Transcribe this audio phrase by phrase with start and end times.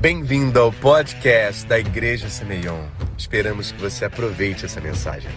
[0.00, 2.86] Bem-vindo ao podcast da Igreja Semeion.
[3.18, 5.28] Esperamos que você aproveite essa mensagem.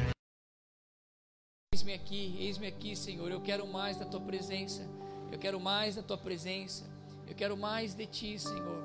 [1.74, 3.32] Eis-me aqui, eis-me aqui, Senhor.
[3.32, 4.88] Eu quero mais da tua presença.
[5.32, 6.86] Eu quero mais da tua presença.
[7.28, 8.84] Eu quero mais de ti, Senhor.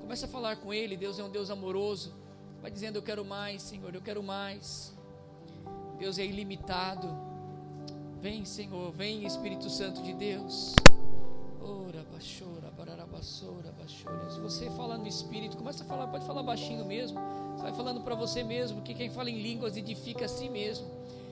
[0.00, 0.96] Comece a falar com ele.
[0.96, 2.12] Deus é um Deus amoroso.
[2.60, 3.94] Vai dizendo: Eu quero mais, Senhor.
[3.94, 4.92] Eu quero mais.
[6.00, 7.08] Deus é ilimitado.
[8.20, 8.90] Vem, Senhor.
[8.90, 10.74] Vem, Espírito Santo de Deus.
[11.62, 13.63] Ora, baixora, bararabassora, baixora.
[13.88, 17.18] Se você fala no Espírito, começa a falar, pode falar baixinho mesmo.
[17.56, 20.86] Você vai falando para você mesmo, que quem fala em línguas edifica a si mesmo.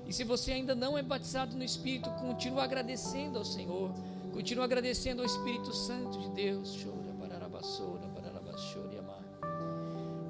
[0.06, 3.90] E se você ainda não é batizado no Espírito, continua agradecendo ao Senhor.
[4.32, 6.82] Continua agradecendo ao Espírito Santo de Deus.
[6.82, 7.12] Chora.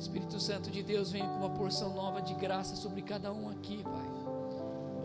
[0.03, 3.85] Espírito Santo de Deus, venha com uma porção nova de graça sobre cada um aqui,
[3.85, 4.11] Pai.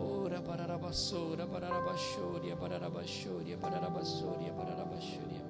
[0.01, 5.46] Ora, bararabassora, bararabassora, bararabassora, bararabassora, amar.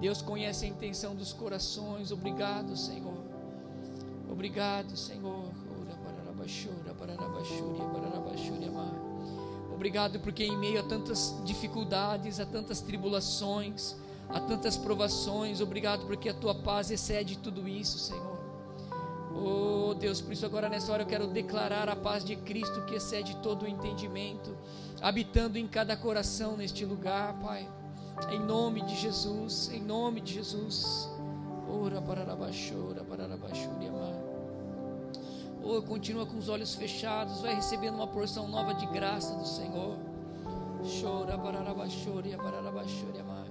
[0.00, 2.10] Deus conhece a intenção dos corações.
[2.10, 3.16] Obrigado, Senhor.
[4.30, 5.50] Obrigado, Senhor.
[9.74, 13.94] Obrigado porque em meio a tantas dificuldades, a tantas tribulações,
[14.28, 18.36] a tantas provações, obrigado porque a tua paz excede tudo isso, Senhor.
[19.34, 22.94] Oh Deus, por isso agora nessa hora eu quero declarar a paz de Cristo que
[22.94, 24.56] excede todo o entendimento,
[25.00, 27.68] habitando em cada coração neste lugar, Pai.
[28.30, 31.08] Em nome de Jesus, em nome de Jesus.
[31.68, 34.14] Ora, bararabachora, bararabachura, amar.
[35.62, 39.98] Oh, continua com os olhos fechados, vai recebendo uma porção nova de graça do Senhor.
[41.00, 43.46] Chora, bararabachora, bararabachora, amar.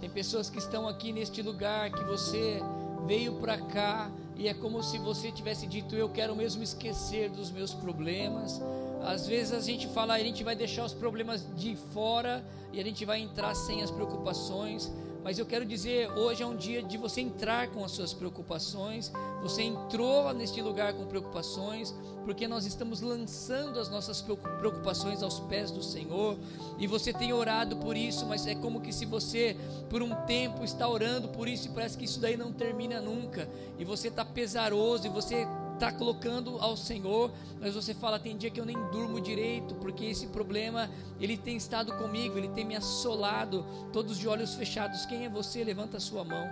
[0.00, 2.60] Tem pessoas que estão aqui neste lugar que você
[3.06, 7.50] veio para cá e é como se você tivesse dito: Eu quero mesmo esquecer dos
[7.50, 8.58] meus problemas.
[9.02, 12.82] Às vezes a gente fala, a gente vai deixar os problemas de fora e a
[12.82, 14.90] gente vai entrar sem as preocupações.
[15.22, 19.12] Mas eu quero dizer, hoje é um dia de você entrar com as suas preocupações.
[19.42, 25.70] Você entrou neste lugar com preocupações, porque nós estamos lançando as nossas preocupações aos pés
[25.70, 26.38] do Senhor.
[26.78, 29.56] E você tem orado por isso, mas é como que se você,
[29.90, 33.48] por um tempo, está orando por isso e parece que isso daí não termina nunca.
[33.78, 35.46] E você está pesaroso e você
[35.80, 40.04] está colocando ao Senhor, mas você fala tem dia que eu nem durmo direito, porque
[40.04, 45.06] esse problema ele tem estado comigo, ele tem me assolado, todos de olhos fechados.
[45.06, 45.64] Quem é você?
[45.64, 46.46] Levanta a sua mão.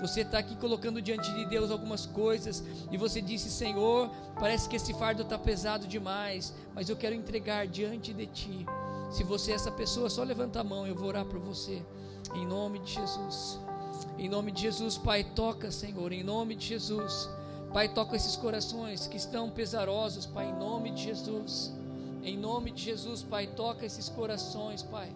[0.00, 4.10] Você está aqui colocando diante de Deus algumas coisas e você disse, Senhor,
[4.40, 8.66] parece que esse fardo está pesado demais, mas eu quero entregar diante de Ti.
[9.12, 11.80] Se você é essa pessoa, só levanta a mão, eu vou orar por você.
[12.34, 13.60] Em nome de Jesus.
[14.18, 17.28] Em nome de Jesus, Pai, toca, Senhor, em nome de Jesus.
[17.72, 21.72] Pai, toca esses corações que estão pesarosos, Pai, em nome de Jesus.
[22.22, 25.10] Em nome de Jesus, Pai, toca esses corações, Pai.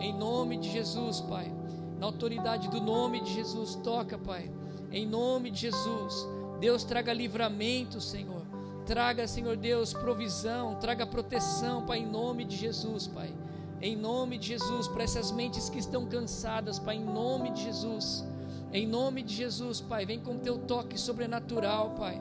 [0.00, 1.52] Em nome de Jesus, Pai.
[2.00, 4.50] Na autoridade do nome de Jesus, toca, Pai.
[4.90, 6.26] Em nome de Jesus.
[6.58, 8.42] Deus traga livramento, Senhor.
[8.84, 13.32] Traga, Senhor Deus, provisão, traga proteção, Pai, em nome de Jesus, Pai.
[13.80, 18.24] Em nome de Jesus, para essas mentes que estão cansadas, Pai, em nome de Jesus.
[18.72, 22.18] Em nome de Jesus, Pai, vem com teu toque sobrenatural, Pai.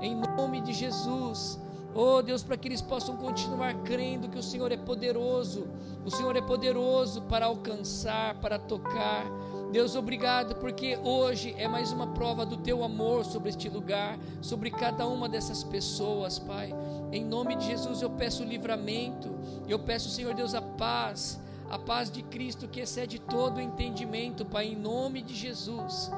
[0.00, 1.60] Em nome de Jesus.
[1.94, 5.68] Oh Deus, para que eles possam continuar crendo que o Senhor é poderoso,
[6.04, 9.26] o Senhor é poderoso para alcançar, para tocar.
[9.70, 14.70] Deus, obrigado, porque hoje é mais uma prova do teu amor sobre este lugar, sobre
[14.70, 16.74] cada uma dessas pessoas, Pai.
[17.12, 19.30] Em nome de Jesus eu peço livramento,
[19.68, 21.38] eu peço, Senhor Deus, a paz
[21.72, 26.10] a paz de Cristo que excede todo entendimento, Pai, em nome de Jesus.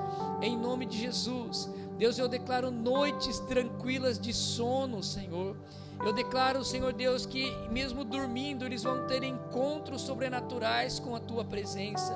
[0.42, 1.70] Em nome de Jesus.
[1.97, 5.56] Deus, eu declaro noites tranquilas de sono, Senhor.
[6.04, 11.44] Eu declaro, Senhor Deus, que mesmo dormindo, eles vão ter encontros sobrenaturais com a tua
[11.44, 12.12] presença.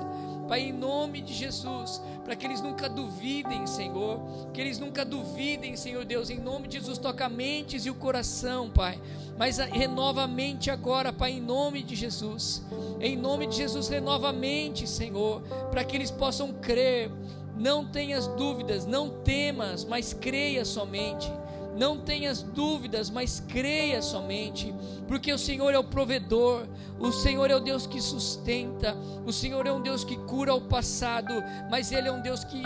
[0.49, 4.19] Pai, em nome de Jesus, para que eles nunca duvidem, Senhor,
[4.51, 8.67] que eles nunca duvidem, Senhor Deus, em nome de Jesus, toca mentes e o coração,
[8.67, 8.99] Pai,
[9.37, 12.63] mas renova a mente agora, Pai, em nome de Jesus,
[12.99, 17.11] em nome de Jesus, renova a mente, Senhor, para que eles possam crer,
[17.55, 21.31] não tenhas dúvidas, não temas, mas creia somente.
[21.79, 24.75] Não tenhas dúvidas, mas creia somente,
[25.07, 26.67] porque o Senhor é o provedor,
[26.99, 30.59] o Senhor é o Deus que sustenta, o Senhor é um Deus que cura o
[30.59, 31.33] passado,
[31.71, 32.61] mas Ele é um Deus que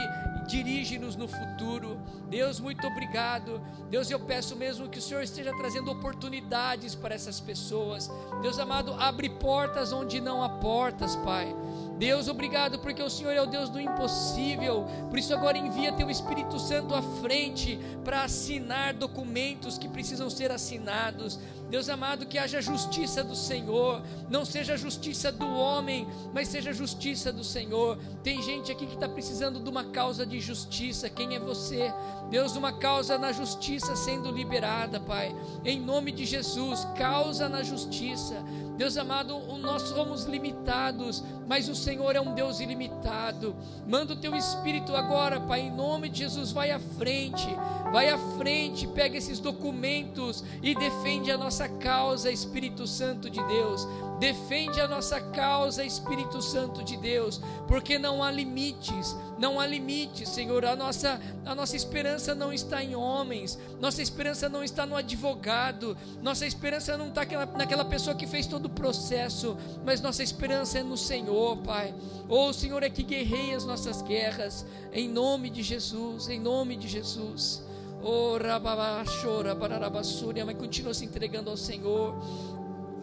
[0.47, 1.99] dirige-nos no futuro.
[2.33, 3.61] Deus, muito obrigado.
[3.91, 8.09] Deus, eu peço mesmo que o Senhor esteja trazendo oportunidades para essas pessoas.
[8.41, 11.55] Deus amado, abre portas onde não há portas, Pai.
[11.99, 14.87] Deus, obrigado porque o Senhor é o Deus do impossível.
[15.11, 20.51] Por isso agora envia teu Espírito Santo à frente para assinar documentos que precisam ser
[20.51, 21.39] assinados.
[21.69, 27.31] Deus amado, que haja justiça do Senhor, não seja justiça do homem, mas seja justiça
[27.31, 27.97] do Senhor.
[28.23, 31.09] Tem gente aqui que está precisando de uma causa de justiça.
[31.09, 31.91] Quem é você?
[32.33, 35.35] Deus, uma causa na justiça sendo liberada, Pai.
[35.63, 38.43] Em nome de Jesus, causa na justiça.
[38.75, 43.55] Deus amado, nós somos limitados, mas o Senhor é um Deus ilimitado.
[43.87, 47.47] Manda o teu Espírito agora, Pai, em nome de Jesus, vai à frente,
[47.91, 53.87] vai à frente, pega esses documentos e defende a nossa causa, Espírito Santo de Deus.
[54.19, 60.29] Defende a nossa causa, Espírito Santo de Deus, porque não há limites, não há limites,
[60.29, 60.63] Senhor.
[60.63, 65.97] A nossa, a nossa esperança não está em homens, nossa esperança não está no advogado,
[66.21, 70.79] nossa esperança não está naquela, naquela pessoa que fez todo o processo, mas nossa esperança
[70.79, 71.93] é no Senhor, Pai.
[72.29, 76.77] Oh, o Senhor é que guerreia as nossas guerras, em nome de Jesus, em nome
[76.77, 77.61] de Jesus.
[78.01, 82.15] Oh, rababachora, bararabassúria, mas continua se entregando ao Senhor.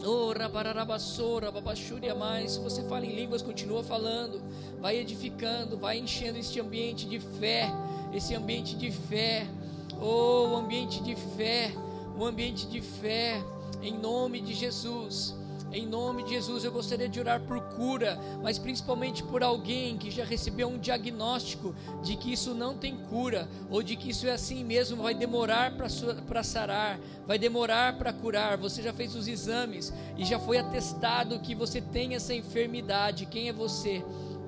[0.05, 2.53] Oh, rabararabassora, babachúria mais.
[2.53, 4.41] Se você fala em línguas, continua falando.
[4.81, 7.71] Vai edificando, vai enchendo este ambiente de fé.
[8.13, 9.47] Esse ambiente de fé.
[10.01, 11.73] Oh, ambiente de fé.
[12.19, 13.45] O ambiente de fé.
[13.83, 15.35] Em nome de Jesus.
[15.73, 20.11] Em nome de Jesus, eu gostaria de orar por cura, mas principalmente por alguém que
[20.11, 24.33] já recebeu um diagnóstico de que isso não tem cura, ou de que isso é
[24.33, 28.57] assim mesmo, vai demorar para sarar, vai demorar para curar.
[28.57, 33.27] Você já fez os exames e já foi atestado que você tem essa enfermidade.
[33.27, 34.05] Quem é você?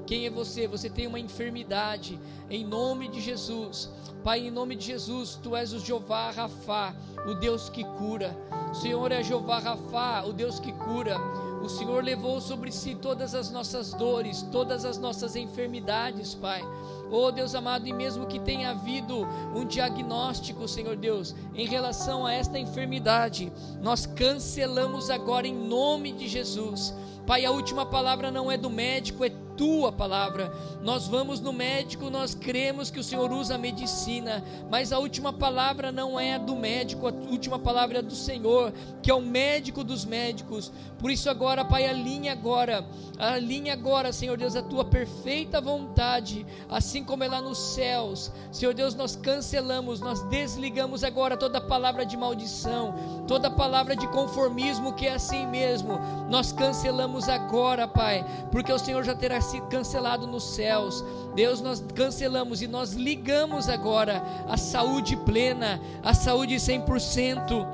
[0.06, 0.66] Quem é você?
[0.66, 2.18] Você tem uma enfermidade.
[2.50, 3.90] Em nome de Jesus.
[4.22, 6.94] Pai, em nome de Jesus, tu és o Jeová Rafá,
[7.26, 8.36] o Deus que cura.
[8.70, 11.18] O Senhor é Jeová Rafá, o Deus que cura.
[11.62, 16.62] O Senhor levou sobre si todas as nossas dores, todas as nossas enfermidades, Pai.
[17.10, 22.32] Oh Deus amado, e mesmo que tenha havido um diagnóstico, Senhor Deus, em relação a
[22.32, 23.52] esta enfermidade,
[23.82, 26.94] nós cancelamos agora em nome de Jesus.
[27.26, 30.52] Pai, a última palavra não é do médico, é tua palavra.
[30.82, 35.32] Nós vamos no médico, nós cremos que o Senhor usa a medicina, mas a última
[35.32, 38.72] palavra não é a do médico, a última palavra é do Senhor,
[39.02, 40.72] que é o médico dos médicos.
[40.98, 42.86] Por isso agora, Pai, alinha agora,
[43.18, 48.30] alinha agora, Senhor Deus, a tua perfeita vontade, assim como é lá nos céus.
[48.50, 52.94] Senhor Deus, nós cancelamos, nós desligamos agora toda palavra de maldição,
[53.26, 55.98] toda palavra de conformismo que é assim mesmo.
[56.30, 59.40] Nós cancelamos agora, Pai, porque o Senhor já terá
[59.70, 61.04] cancelado nos céus.
[61.34, 67.66] Deus, nós cancelamos e nós ligamos agora a saúde plena, a saúde 100%,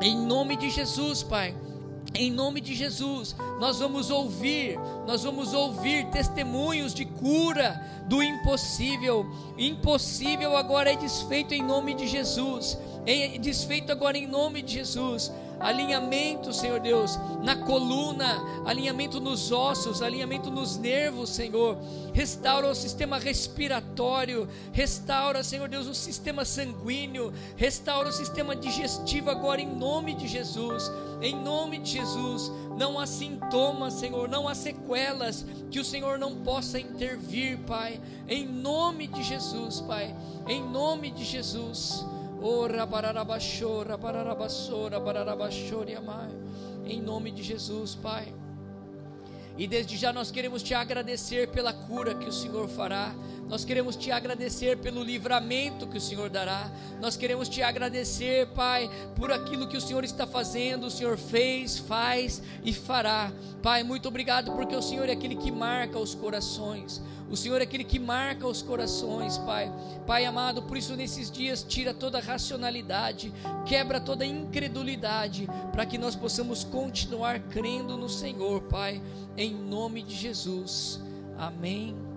[0.00, 1.54] em nome de Jesus, Pai.
[2.14, 9.24] Em nome de Jesus, nós vamos ouvir, nós vamos ouvir testemunhos de cura do impossível.
[9.56, 12.76] Impossível agora é desfeito em nome de Jesus.
[13.06, 20.02] É desfeito agora em nome de Jesus alinhamento, Senhor Deus, na coluna, alinhamento nos ossos,
[20.02, 21.78] alinhamento nos nervos, Senhor.
[22.12, 29.60] Restaura o sistema respiratório, restaura, Senhor Deus, o sistema sanguíneo, restaura o sistema digestivo agora
[29.60, 30.90] em nome de Jesus.
[31.20, 36.34] Em nome de Jesus, não há sintomas, Senhor, não há sequelas que o Senhor não
[36.42, 38.00] possa intervir, Pai.
[38.28, 40.14] Em nome de Jesus, Pai.
[40.48, 42.04] Em nome de Jesus.
[42.42, 42.88] Ora.
[46.84, 48.34] Em nome de Jesus, Pai.
[49.56, 53.14] E desde já nós queremos te agradecer pela cura que o Senhor fará.
[53.48, 56.70] Nós queremos te agradecer pelo livramento que o Senhor dará.
[57.00, 61.78] Nós queremos te agradecer, Pai, por aquilo que o Senhor está fazendo, o Senhor fez,
[61.78, 63.30] faz e fará.
[63.62, 67.02] Pai, muito obrigado porque o Senhor é aquele que marca os corações.
[67.32, 69.72] O Senhor é aquele que marca os corações, Pai.
[70.06, 73.32] Pai amado, por isso nesses dias tira toda racionalidade,
[73.64, 79.00] quebra toda incredulidade, para que nós possamos continuar crendo no Senhor, Pai,
[79.34, 81.00] em nome de Jesus.
[81.38, 82.11] Amém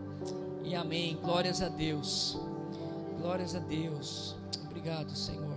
[0.66, 1.16] e amém.
[1.22, 2.38] Glórias a Deus.
[3.20, 4.36] Glórias a Deus.
[4.66, 5.56] Obrigado, Senhor.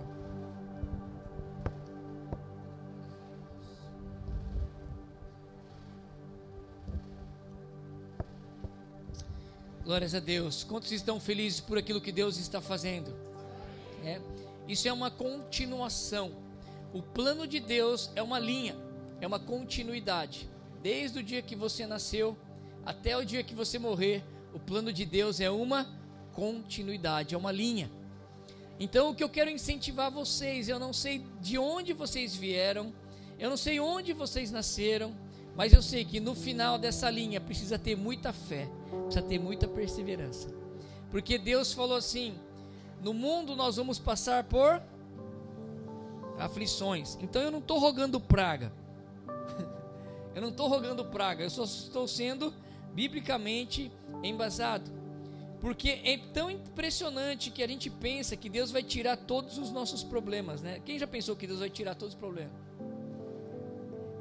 [9.83, 10.63] Glórias a Deus.
[10.63, 13.11] Quantos estão felizes por aquilo que Deus está fazendo?
[14.05, 14.21] É.
[14.67, 16.31] Isso é uma continuação.
[16.93, 18.77] O plano de Deus é uma linha,
[19.19, 20.47] é uma continuidade.
[20.83, 22.37] Desde o dia que você nasceu
[22.85, 25.87] até o dia que você morrer, o plano de Deus é uma
[26.33, 27.89] continuidade, é uma linha.
[28.79, 32.93] Então, o que eu quero incentivar vocês, eu não sei de onde vocês vieram,
[33.37, 35.13] eu não sei onde vocês nasceram,
[35.55, 38.69] Mas eu sei que no final dessa linha precisa ter muita fé,
[39.03, 40.47] precisa ter muita perseverança.
[41.11, 42.33] Porque Deus falou assim:
[43.01, 44.81] no mundo nós vamos passar por
[46.37, 47.17] aflições.
[47.21, 48.71] Então eu não estou rogando praga.
[50.33, 52.53] eu não estou rogando praga, eu só estou sendo
[52.93, 53.91] biblicamente
[54.23, 54.91] embasado.
[55.59, 60.03] Porque é tão impressionante que a gente pensa que Deus vai tirar todos os nossos
[60.03, 60.79] problemas, né?
[60.85, 62.53] Quem já pensou que Deus vai tirar todos os problemas?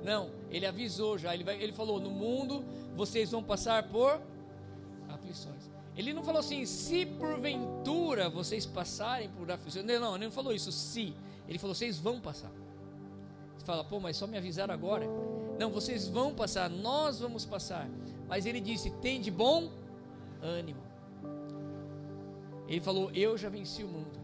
[0.02, 2.64] Não, ele avisou já, ele, vai, ele falou: no mundo
[2.96, 4.20] vocês vão passar por
[5.08, 5.70] aflições.
[5.96, 9.84] Ele não falou assim, se porventura vocês passarem por aflições.
[9.84, 11.12] Não, ele não falou isso, se.
[11.48, 12.52] Ele falou, vocês vão passar.
[13.56, 15.06] Você fala, pô, mas só me avisaram agora.
[15.58, 17.88] Não, vocês vão passar, nós vamos passar.
[18.28, 19.72] Mas ele disse, tem de bom
[20.42, 20.82] ânimo.
[22.68, 24.18] Ele falou: Eu já venci o mundo.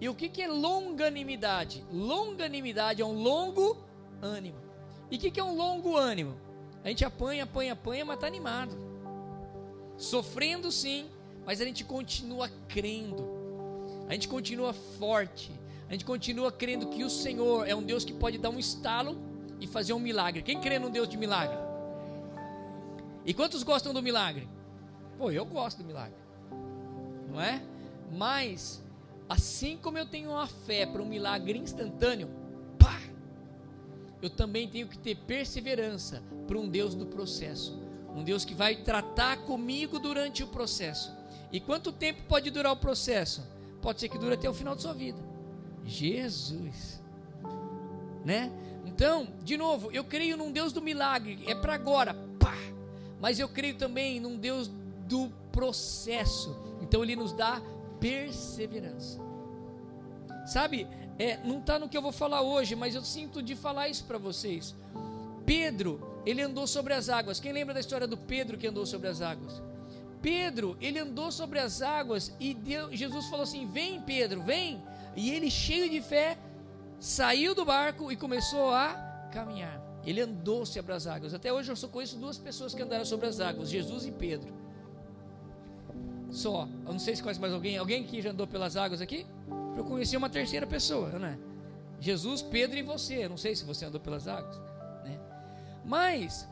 [0.00, 1.84] E o que, que é longanimidade?
[1.92, 3.76] Longanimidade é um longo
[4.20, 4.58] ânimo.
[5.10, 6.36] E o que, que é um longo ânimo?
[6.84, 8.76] A gente apanha, apanha, apanha, mas está animado.
[9.96, 11.08] Sofrendo sim,
[11.46, 13.28] mas a gente continua crendo.
[14.08, 15.52] A gente continua forte.
[15.88, 19.16] A gente continua crendo que o Senhor é um Deus que pode dar um estalo
[19.60, 20.42] e fazer um milagre.
[20.42, 21.56] Quem crê num Deus de milagre?
[23.24, 24.48] E quantos gostam do milagre?
[25.22, 26.16] Pô, eu gosto do milagre.
[27.30, 27.62] Não é?
[28.10, 28.82] Mas,
[29.28, 32.28] assim como eu tenho uma fé para um milagre instantâneo,
[32.76, 33.00] pá,
[34.20, 37.80] eu também tenho que ter perseverança para um Deus do processo.
[38.16, 41.16] Um Deus que vai tratar comigo durante o processo.
[41.52, 43.46] E quanto tempo pode durar o processo?
[43.80, 45.22] Pode ser que dure até o final de sua vida.
[45.84, 47.00] Jesus.
[48.24, 48.50] Né?
[48.84, 52.56] Então, de novo, eu creio num Deus do milagre, é para agora, pá.
[53.20, 54.68] Mas eu creio também num Deus
[55.12, 56.56] do processo.
[56.80, 57.60] Então ele nos dá
[58.00, 59.20] perseverança.
[60.46, 60.88] Sabe,
[61.18, 64.04] é, não está no que eu vou falar hoje, mas eu sinto de falar isso
[64.06, 64.74] para vocês.
[65.44, 67.38] Pedro, ele andou sobre as águas.
[67.38, 69.62] Quem lembra da história do Pedro que andou sobre as águas?
[70.22, 74.82] Pedro, ele andou sobre as águas e Deus, Jesus falou assim: Vem, Pedro, vem.
[75.14, 76.38] E ele, cheio de fé,
[76.98, 78.94] saiu do barco e começou a
[79.30, 79.78] caminhar.
[80.06, 81.34] Ele andou sobre as águas.
[81.34, 84.61] Até hoje eu só conheço duas pessoas que andaram sobre as águas: Jesus e Pedro.
[86.32, 86.66] Só.
[86.86, 87.76] Eu não sei se conhece mais alguém.
[87.76, 89.26] Alguém que já andou pelas águas aqui?
[89.76, 91.38] Eu conheci uma terceira pessoa, né?
[92.00, 93.24] Jesus, Pedro e você.
[93.24, 94.56] Eu não sei se você andou pelas águas,
[95.04, 95.20] né?
[95.84, 96.48] Mas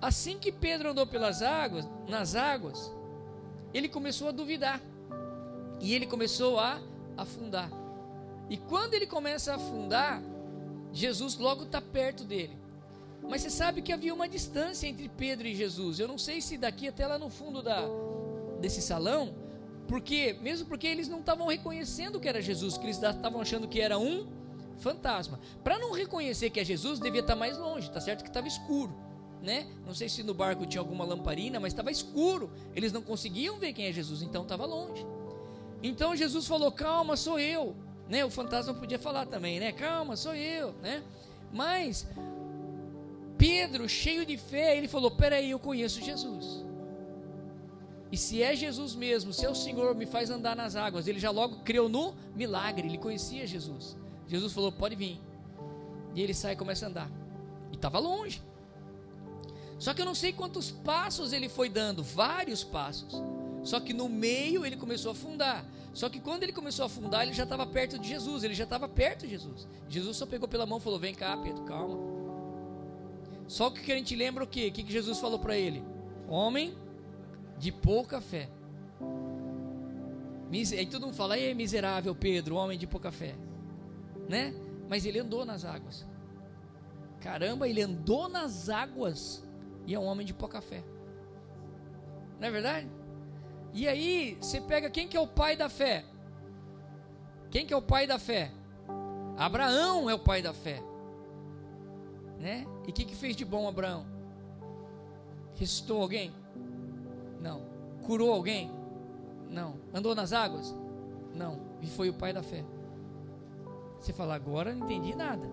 [0.00, 2.90] assim que Pedro andou pelas águas, nas águas,
[3.72, 4.80] ele começou a duvidar.
[5.80, 6.80] E ele começou a
[7.16, 7.70] afundar.
[8.48, 10.22] E quando ele começa a afundar,
[10.92, 12.56] Jesus logo está perto dele.
[13.22, 16.00] Mas você sabe que havia uma distância entre Pedro e Jesus.
[16.00, 17.82] Eu não sei se daqui até lá no fundo da,
[18.60, 19.34] desse salão,
[19.86, 23.98] porque mesmo porque eles não estavam reconhecendo que era Jesus, eles estavam achando que era
[23.98, 24.26] um
[24.78, 25.40] fantasma.
[25.64, 28.94] Para não reconhecer que é Jesus, devia estar mais longe, tá certo que estava escuro,
[29.42, 29.66] né?
[29.86, 32.50] Não sei se no barco tinha alguma lamparina, mas estava escuro.
[32.74, 35.06] Eles não conseguiam ver quem é Jesus, então estava longe.
[35.82, 37.74] Então Jesus falou: "Calma, sou eu",
[38.08, 38.24] né?
[38.24, 39.72] O fantasma podia falar também, né?
[39.72, 41.02] "Calma, sou eu", né?
[41.52, 42.06] Mas
[43.36, 46.67] Pedro, cheio de fé, ele falou: "Peraí, eu conheço Jesus".
[48.10, 51.20] E se é Jesus mesmo, se é o Senhor me faz andar nas águas, ele
[51.20, 53.96] já logo creu no milagre, ele conhecia Jesus.
[54.26, 55.20] Jesus falou: pode vir.
[56.14, 57.10] E ele sai e começa a andar.
[57.70, 58.42] E estava longe.
[59.78, 63.14] Só que eu não sei quantos passos ele foi dando, vários passos.
[63.62, 65.64] Só que no meio ele começou a afundar.
[65.92, 68.64] Só que quando ele começou a afundar, ele já estava perto de Jesus, ele já
[68.64, 69.68] estava perto de Jesus.
[69.88, 71.98] Jesus só pegou pela mão e falou: Vem cá, Pedro, calma.
[73.46, 74.68] Só que a gente lembra o quê?
[74.68, 75.82] O que Jesus falou para ele?
[76.28, 76.76] Homem
[77.58, 78.48] de pouca fé.
[80.50, 83.34] Aí todo mundo fala, é miserável Pedro, homem de pouca fé,
[84.28, 84.54] né?
[84.88, 86.06] Mas ele andou nas águas.
[87.20, 89.44] Caramba, ele andou nas águas
[89.86, 90.82] e é um homem de pouca fé.
[92.40, 92.88] Não é verdade?
[93.74, 96.04] E aí, você pega quem que é o pai da fé?
[97.50, 98.50] Quem que é o pai da fé?
[99.36, 100.82] Abraão é o pai da fé.
[102.38, 102.66] Né?
[102.86, 104.06] E o que, que fez de bom Abraão?
[105.54, 106.32] Ressuscitou alguém?
[108.08, 108.70] Curou alguém?
[109.50, 109.74] Não.
[109.92, 110.74] Andou nas águas?
[111.34, 111.60] Não.
[111.82, 112.64] E foi o pai da fé.
[114.00, 115.46] Você fala, agora não entendi nada.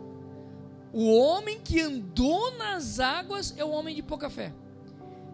[0.93, 4.53] O homem que andou nas águas é o homem de pouca fé.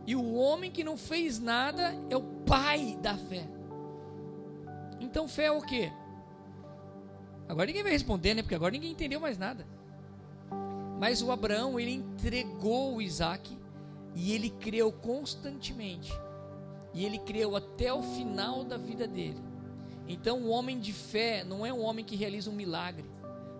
[0.07, 3.47] E o homem que não fez nada é o pai da fé.
[4.99, 5.91] Então fé é o quê?
[7.47, 8.41] Agora ninguém vai responder, né?
[8.41, 9.67] Porque agora ninguém entendeu mais nada.
[10.99, 13.55] Mas o Abraão, ele entregou o Isaac
[14.15, 16.11] e ele creu constantemente
[16.93, 19.41] e ele creu até o final da vida dele.
[20.07, 23.05] Então, o homem de fé não é um homem que realiza um milagre.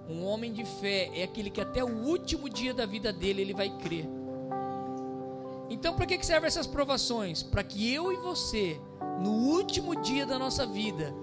[0.10, 3.54] Um homem de fé é aquele que até o último dia da vida dele ele
[3.54, 4.06] vai crer.
[5.70, 7.42] Então, para que servem essas provações?
[7.42, 8.80] Para que eu e você,
[9.24, 11.14] no último dia da nossa vida,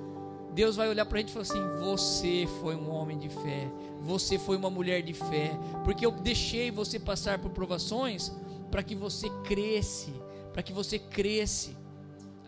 [0.59, 3.71] Deus vai olhar para a gente e falar assim: Você foi um homem de fé,
[4.01, 5.51] você foi uma mulher de fé,
[5.85, 8.33] porque eu deixei você passar por provações
[8.71, 10.13] para que você cresce,
[10.53, 11.77] para que você cresce.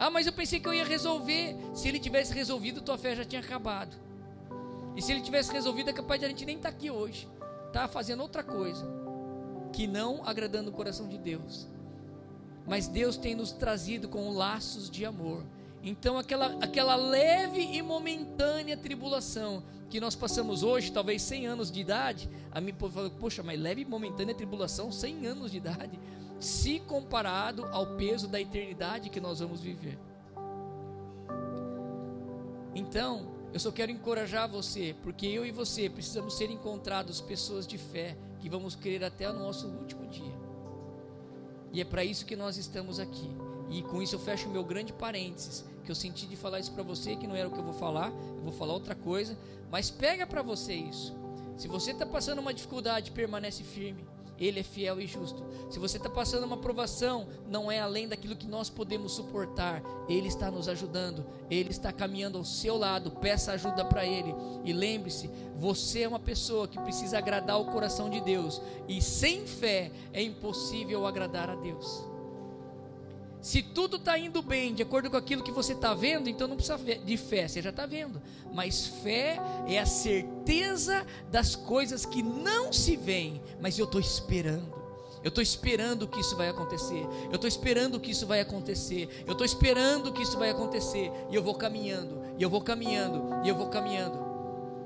[0.00, 1.54] Ah, mas eu pensei que eu ia resolver.
[1.74, 3.94] Se ele tivesse resolvido, tua fé já tinha acabado.
[4.96, 7.28] E se ele tivesse resolvido, é capaz de a gente nem estar tá aqui hoje,
[7.70, 8.88] tá fazendo outra coisa
[9.74, 11.68] que não agradando o coração de Deus.
[12.66, 15.44] Mas Deus tem nos trazido com laços de amor.
[15.82, 21.78] Então, aquela, aquela leve e momentânea tribulação que nós passamos hoje, talvez 100 anos de
[21.78, 25.98] idade, a mim fala, poxa, mas leve e momentânea tribulação, 100 anos de idade,
[26.40, 29.98] se comparado ao peso da eternidade que nós vamos viver.
[32.74, 37.76] Então, eu só quero encorajar você, porque eu e você precisamos ser encontrados pessoas de
[37.76, 40.38] fé que vamos crer até o nosso último dia.
[41.72, 43.30] E é para isso que nós estamos aqui.
[43.68, 46.72] E com isso eu fecho o meu grande parênteses, que eu senti de falar isso
[46.72, 49.36] para você, que não era o que eu vou falar, eu vou falar outra coisa,
[49.70, 51.14] mas pega para você isso.
[51.56, 54.04] Se você está passando uma dificuldade, permanece firme.
[54.40, 55.44] Ele é fiel e justo.
[55.68, 59.82] Se você está passando uma provação, não é além daquilo que nós podemos suportar.
[60.08, 61.26] Ele está nos ajudando.
[61.50, 63.10] Ele está caminhando ao seu lado.
[63.10, 64.34] Peça ajuda para Ele.
[64.64, 68.62] E lembre-se: você é uma pessoa que precisa agradar o coração de Deus.
[68.88, 72.09] E sem fé é impossível agradar a Deus.
[73.40, 76.56] Se tudo está indo bem, de acordo com aquilo que você está vendo, então não
[76.56, 78.20] precisa de fé, você já está vendo.
[78.52, 84.80] Mas fé é a certeza das coisas que não se veem, mas eu estou esperando.
[85.22, 87.06] Eu estou esperando que isso vai acontecer.
[87.28, 89.08] Eu estou esperando que isso vai acontecer.
[89.26, 91.12] Eu estou esperando que isso vai acontecer.
[91.30, 94.29] E eu vou caminhando, e eu vou caminhando, e eu vou caminhando.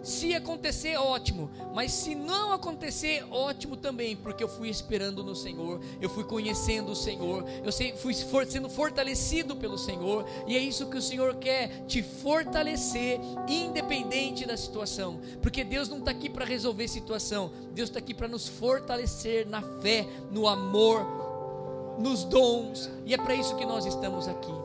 [0.05, 1.51] Se acontecer, ótimo.
[1.75, 6.93] Mas se não acontecer, ótimo também, porque eu fui esperando no Senhor, eu fui conhecendo
[6.93, 8.15] o Senhor, eu fui
[8.47, 13.19] sendo fortalecido pelo Senhor, e é isso que o Senhor quer, te fortalecer,
[13.49, 18.29] independente da situação, porque Deus não está aqui para resolver situação, Deus está aqui para
[18.29, 24.29] nos fortalecer na fé, no amor, nos dons, e é para isso que nós estamos
[24.29, 24.64] aqui.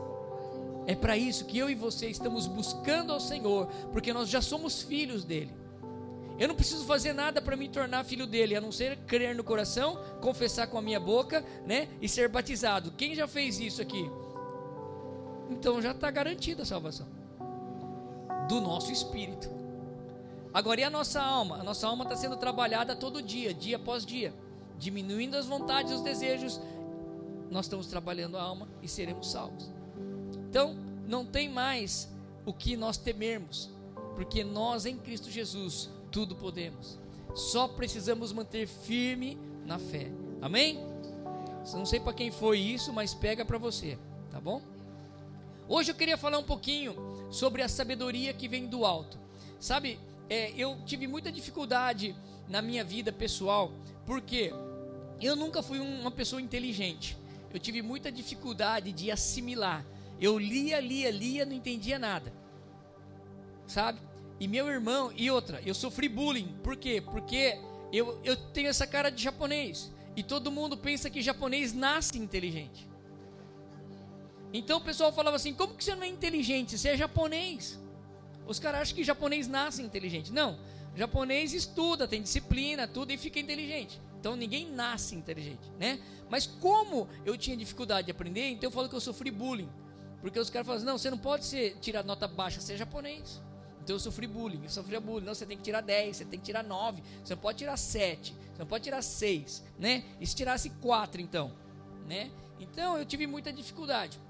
[0.90, 4.82] É para isso que eu e você estamos buscando ao Senhor, porque nós já somos
[4.82, 5.54] filhos dele.
[6.36, 9.44] Eu não preciso fazer nada para me tornar filho dele, a não ser crer no
[9.44, 12.90] coração, confessar com a minha boca, né, e ser batizado.
[12.90, 14.10] Quem já fez isso aqui?
[15.48, 17.06] Então já está garantida a salvação
[18.48, 19.48] do nosso espírito.
[20.52, 21.60] Agora e a nossa alma?
[21.60, 24.34] A nossa alma está sendo trabalhada todo dia, dia após dia,
[24.76, 26.60] diminuindo as vontades e os desejos.
[27.48, 29.79] Nós estamos trabalhando a alma e seremos salvos.
[30.50, 32.08] Então, não tem mais
[32.44, 33.70] o que nós temermos,
[34.16, 36.98] porque nós em Cristo Jesus tudo podemos.
[37.36, 40.10] Só precisamos manter firme na fé.
[40.42, 40.80] Amém?
[41.72, 43.96] Não sei para quem foi isso, mas pega para você,
[44.32, 44.60] tá bom?
[45.68, 46.96] Hoje eu queria falar um pouquinho
[47.30, 49.20] sobre a sabedoria que vem do alto.
[49.60, 52.12] Sabe, é, eu tive muita dificuldade
[52.48, 53.70] na minha vida pessoal,
[54.04, 54.52] porque
[55.20, 57.16] eu nunca fui uma pessoa inteligente.
[57.54, 59.86] Eu tive muita dificuldade de assimilar
[60.20, 62.32] eu lia, lia, lia, não entendia nada.
[63.66, 64.00] Sabe?
[64.38, 66.54] E meu irmão, e outra, eu sofri bullying.
[66.62, 67.00] Por quê?
[67.00, 67.58] Porque
[67.92, 69.90] eu, eu tenho essa cara de japonês.
[70.16, 72.88] E todo mundo pensa que japonês nasce inteligente.
[74.52, 76.76] Então o pessoal falava assim: como que você não é inteligente?
[76.76, 77.78] Você é japonês.
[78.46, 80.32] Os caras acham que japonês nasce inteligente.
[80.32, 80.58] Não.
[80.96, 84.00] Japonês estuda, tem disciplina, tudo e fica inteligente.
[84.18, 86.00] Então ninguém nasce inteligente, né?
[86.28, 89.68] Mas como eu tinha dificuldade de aprender, então eu falo que eu sofri bullying.
[90.20, 93.40] Porque os caras falam assim, não, você não pode ser, tirar nota baixa, ser japonês.
[93.82, 95.24] Então eu sofri bullying, eu sofria bullying.
[95.24, 97.76] Não, você tem que tirar 10, você tem que tirar 9, você não pode tirar
[97.76, 100.04] 7, você não pode tirar 6, né?
[100.20, 101.52] E se tirasse 4 então,
[102.06, 102.30] né?
[102.58, 104.20] Então eu tive muita dificuldade.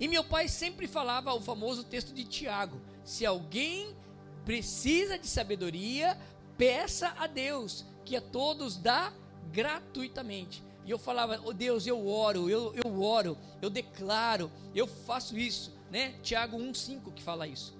[0.00, 3.96] E meu pai sempre falava o famoso texto de Tiago: se alguém
[4.44, 6.18] precisa de sabedoria,
[6.56, 9.12] peça a Deus, que a todos dá
[9.52, 10.62] gratuitamente.
[10.88, 15.70] E eu falava, oh Deus, eu oro, eu, eu oro, eu declaro, eu faço isso,
[15.90, 16.14] né?
[16.22, 17.76] Tiago 1,5 que fala isso.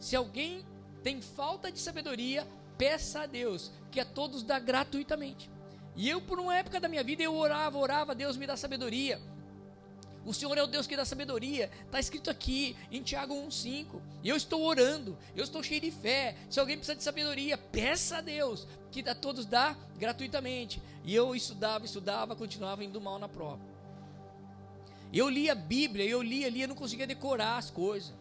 [0.00, 0.66] Se alguém
[1.04, 2.44] tem falta de sabedoria,
[2.76, 5.48] peça a Deus, que a todos dá gratuitamente.
[5.94, 9.20] E eu, por uma época da minha vida, eu orava, orava, Deus me dá sabedoria.
[10.24, 11.70] O Senhor é o Deus que dá sabedoria.
[11.84, 14.00] Está escrito aqui em Tiago 1,5.
[14.22, 16.36] E eu estou orando, eu estou cheio de fé.
[16.48, 20.80] Se alguém precisa de sabedoria, peça a Deus, que a todos dá gratuitamente.
[21.04, 23.60] E eu estudava, estudava, continuava indo mal na prova.
[25.12, 28.14] Eu lia a Bíblia, eu lia, lia, não conseguia decorar as coisas.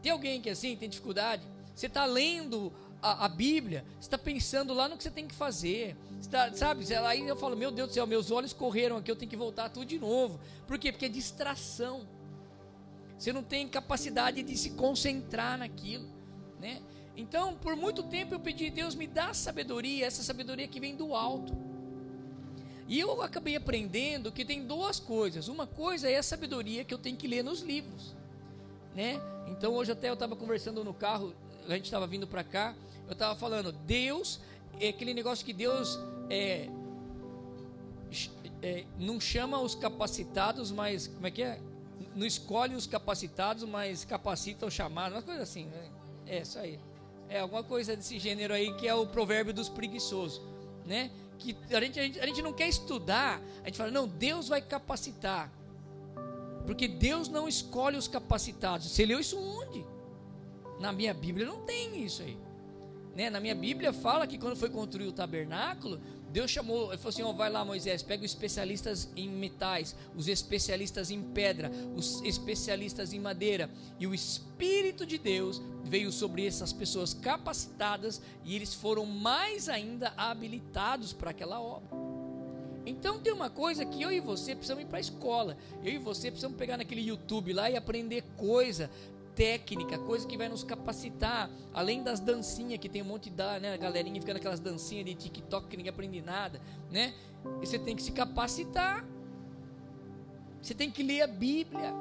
[0.00, 1.42] Tem alguém que assim tem dificuldade?
[1.74, 2.72] Você está lendo
[3.04, 5.94] a, a Bíblia, você está pensando lá no que você tem que fazer.
[6.30, 6.86] Tá, sabe?
[6.94, 9.68] Aí eu falo, meu Deus do céu, meus olhos correram aqui, eu tenho que voltar
[9.68, 10.40] tudo de novo.
[10.66, 10.90] Por quê?
[10.90, 12.08] Porque é distração.
[13.18, 16.08] Você não tem capacidade de se concentrar naquilo,
[16.58, 16.80] né?
[17.14, 21.14] Então, por muito tempo eu pedi, Deus me dá sabedoria, essa sabedoria que vem do
[21.14, 21.54] alto.
[22.88, 25.46] E eu acabei aprendendo que tem duas coisas.
[25.48, 28.16] Uma coisa é a sabedoria que eu tenho que ler nos livros,
[28.94, 29.20] né?
[29.46, 31.34] Então hoje até eu estava conversando no carro,
[31.68, 32.74] a gente estava vindo para cá,
[33.06, 34.40] eu estava falando, Deus
[34.80, 35.98] é aquele negócio que Deus
[36.30, 36.68] é,
[38.62, 41.60] é, não chama os capacitados, mas como é que é?
[42.14, 45.90] Não escolhe os capacitados, mas capacita os chamados, uma coisa assim, né?
[46.26, 46.78] É isso aí.
[47.28, 50.40] É alguma coisa desse gênero aí que é o provérbio dos preguiçosos,
[50.86, 51.10] né?
[51.38, 54.48] Que a gente, a gente, a gente não quer estudar, a gente fala, não, Deus
[54.48, 55.50] vai capacitar.
[56.66, 58.90] Porque Deus não escolhe os capacitados.
[58.90, 59.84] Você leu isso onde?
[60.80, 62.38] Na minha Bíblia não tem isso aí.
[63.14, 63.30] Né?
[63.30, 66.00] Na minha Bíblia fala que quando foi construir o tabernáculo,
[66.32, 70.26] Deus chamou, ele falou assim: oh, vai lá, Moisés, pega os especialistas em metais, os
[70.26, 73.70] especialistas em pedra, os especialistas em madeira.
[74.00, 80.12] E o Espírito de Deus veio sobre essas pessoas capacitadas e eles foram mais ainda
[80.16, 82.04] habilitados para aquela obra.
[82.86, 85.56] Então tem uma coisa que eu e você precisamos ir para a escola.
[85.82, 88.90] Eu e você precisamos pegar naquele YouTube lá e aprender coisa
[89.34, 93.74] técnica, coisa que vai nos capacitar, além das dancinhas que tem um monte da, né,
[93.74, 97.14] a galerinha fica naquelas dancinhas de TikTok que ninguém aprende nada, né?
[97.60, 99.04] E você tem que se capacitar.
[100.62, 101.92] Você tem que ler a Bíblia.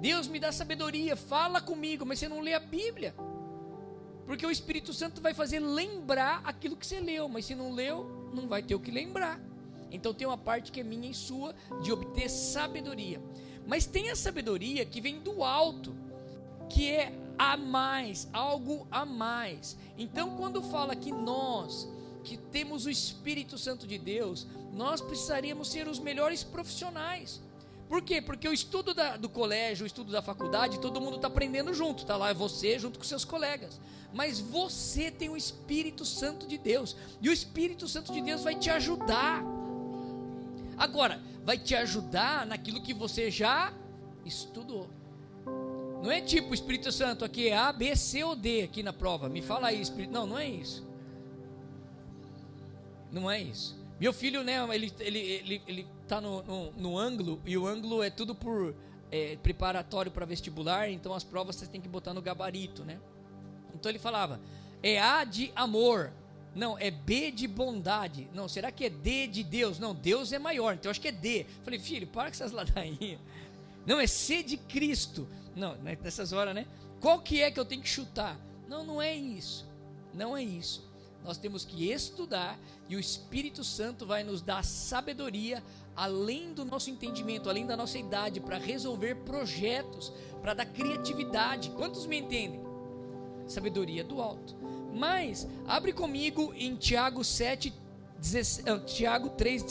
[0.00, 3.14] Deus me dá sabedoria, fala comigo, mas você não lê a Bíblia.
[4.26, 8.30] Porque o Espírito Santo vai fazer lembrar aquilo que você leu, mas se não leu,
[8.34, 9.40] não vai ter o que lembrar.
[9.90, 13.20] Então tem uma parte que é minha e sua de obter sabedoria.
[13.66, 15.96] Mas tem a sabedoria que vem do alto
[16.68, 19.76] que é a mais, algo a mais.
[19.98, 21.88] Então, quando fala que nós,
[22.24, 27.40] que temos o Espírito Santo de Deus, nós precisaríamos ser os melhores profissionais.
[27.88, 28.20] Por quê?
[28.20, 32.02] Porque o estudo da, do colégio, o estudo da faculdade, todo mundo está aprendendo junto,
[32.02, 33.80] está lá é você junto com seus colegas.
[34.12, 38.56] Mas você tem o Espírito Santo de Deus, e o Espírito Santo de Deus vai
[38.56, 39.44] te ajudar.
[40.76, 43.72] Agora, vai te ajudar naquilo que você já
[44.24, 44.90] estudou.
[46.06, 49.28] Não é tipo Espírito Santo aqui é A, B, C ou D aqui na prova.
[49.28, 50.12] Me fala aí, Espírito.
[50.12, 50.86] Não, não é isso.
[53.10, 53.76] Não é isso.
[53.98, 58.04] Meu filho, né, ele, ele, ele, ele tá no, no, no ângulo e o ângulo
[58.04, 58.72] é tudo por
[59.10, 63.00] é, preparatório para vestibular, então as provas você tem que botar no gabarito, né?
[63.74, 64.40] Então ele falava,
[64.84, 66.12] é A de amor.
[66.54, 68.28] Não, é B de bondade.
[68.32, 69.80] Não, será que é D de Deus?
[69.80, 71.46] Não, Deus é maior, então eu acho que é D.
[71.64, 73.18] Falei, filho, para com essas ladainhas.
[73.84, 75.26] Não, é C de Cristo.
[75.56, 76.66] Não, né, nessas horas, né?
[77.00, 78.38] Qual que é que eu tenho que chutar?
[78.68, 79.66] Não, não é isso.
[80.12, 80.84] Não é isso.
[81.24, 85.62] Nós temos que estudar e o Espírito Santo vai nos dar sabedoria
[85.96, 91.70] além do nosso entendimento, além da nossa idade, para resolver projetos, para dar criatividade.
[91.70, 92.60] Quantos me entendem?
[93.48, 94.54] Sabedoria do alto.
[94.94, 97.72] Mas, abre comigo em Tiago 7,
[98.18, 99.62] 17, Tiago 3,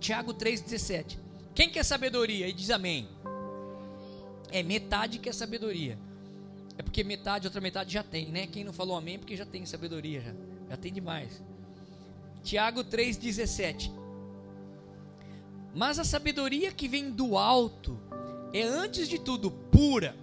[0.00, 1.18] Tiago 3,17.
[1.54, 2.48] Quem quer sabedoria?
[2.48, 3.06] E diz amém.
[4.50, 5.98] É metade que é sabedoria.
[6.78, 8.46] É porque metade, outra metade já tem, né?
[8.46, 10.32] Quem não falou amém, porque já tem sabedoria, já,
[10.70, 11.42] já tem demais.
[12.42, 13.92] Tiago 3,17.
[15.74, 18.00] Mas a sabedoria que vem do alto
[18.52, 20.16] é antes de tudo pura,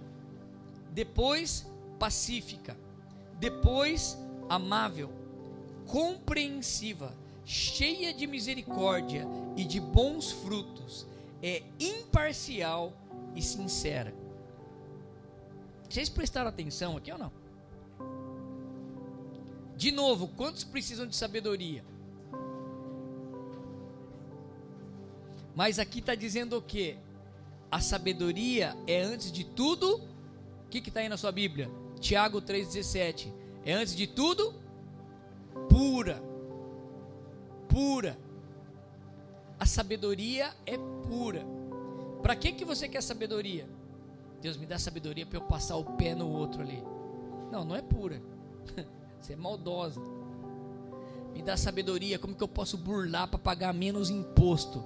[0.90, 1.64] depois
[1.98, 2.76] pacífica,
[3.38, 5.10] depois amável,
[5.86, 7.14] compreensiva
[7.48, 11.06] cheia de misericórdia e de bons frutos,
[11.42, 12.92] é imparcial
[13.34, 14.14] e sincera.
[15.88, 17.32] Vocês prestaram atenção aqui ou não?
[19.78, 21.82] De novo, quantos precisam de sabedoria?
[25.54, 26.98] Mas aqui está dizendo o que?
[27.70, 30.02] A sabedoria é antes de tudo.
[30.66, 31.70] O que está aí na sua Bíblia?
[31.98, 33.32] Tiago 3,17.
[33.64, 34.54] É antes de tudo
[35.70, 36.27] pura
[37.68, 38.18] pura.
[39.58, 40.76] A sabedoria é
[41.08, 41.44] pura.
[42.22, 43.68] Para que que você quer sabedoria?
[44.40, 46.82] Deus me dá sabedoria para eu passar o pé no outro ali.
[47.50, 48.22] Não, não é pura.
[49.20, 50.00] Você é maldosa.
[51.32, 54.84] Me dá sabedoria, como que eu posso burlar para pagar menos imposto?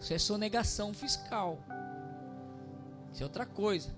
[0.00, 1.58] Isso é sonegação fiscal.
[3.12, 3.94] Isso é outra coisa.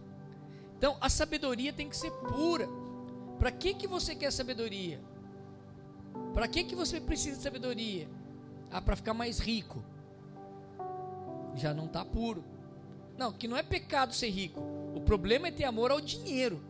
[0.76, 2.68] Então, a sabedoria tem que ser pura.
[3.38, 5.00] Para que que você quer sabedoria?
[6.34, 8.08] Para que que você precisa de sabedoria?
[8.70, 9.84] Ah, para ficar mais rico.
[11.54, 12.44] Já não está puro.
[13.18, 14.60] Não, que não é pecado ser rico.
[14.94, 16.62] O problema é ter amor ao dinheiro.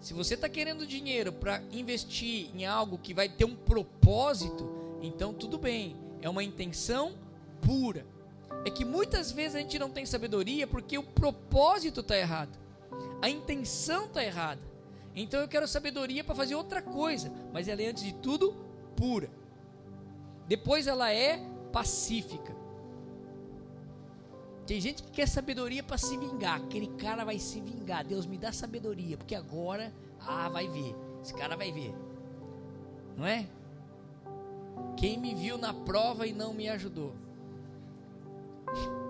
[0.00, 4.68] Se você está querendo dinheiro para investir em algo que vai ter um propósito,
[5.02, 5.96] então tudo bem.
[6.22, 7.14] É uma intenção
[7.60, 8.06] pura.
[8.64, 12.56] É que muitas vezes a gente não tem sabedoria porque o propósito está errado.
[13.20, 14.67] A intenção está errada.
[15.22, 18.54] Então eu quero sabedoria para fazer outra coisa, mas ela é antes de tudo
[18.94, 19.28] pura.
[20.46, 21.38] Depois ela é
[21.72, 22.56] pacífica.
[24.64, 26.60] Tem gente que quer sabedoria para se vingar.
[26.62, 28.04] Aquele cara vai se vingar.
[28.04, 30.94] Deus me dá sabedoria, porque agora, ah, vai ver.
[31.22, 31.94] Esse cara vai ver.
[33.16, 33.48] Não é?
[34.96, 37.12] Quem me viu na prova e não me ajudou.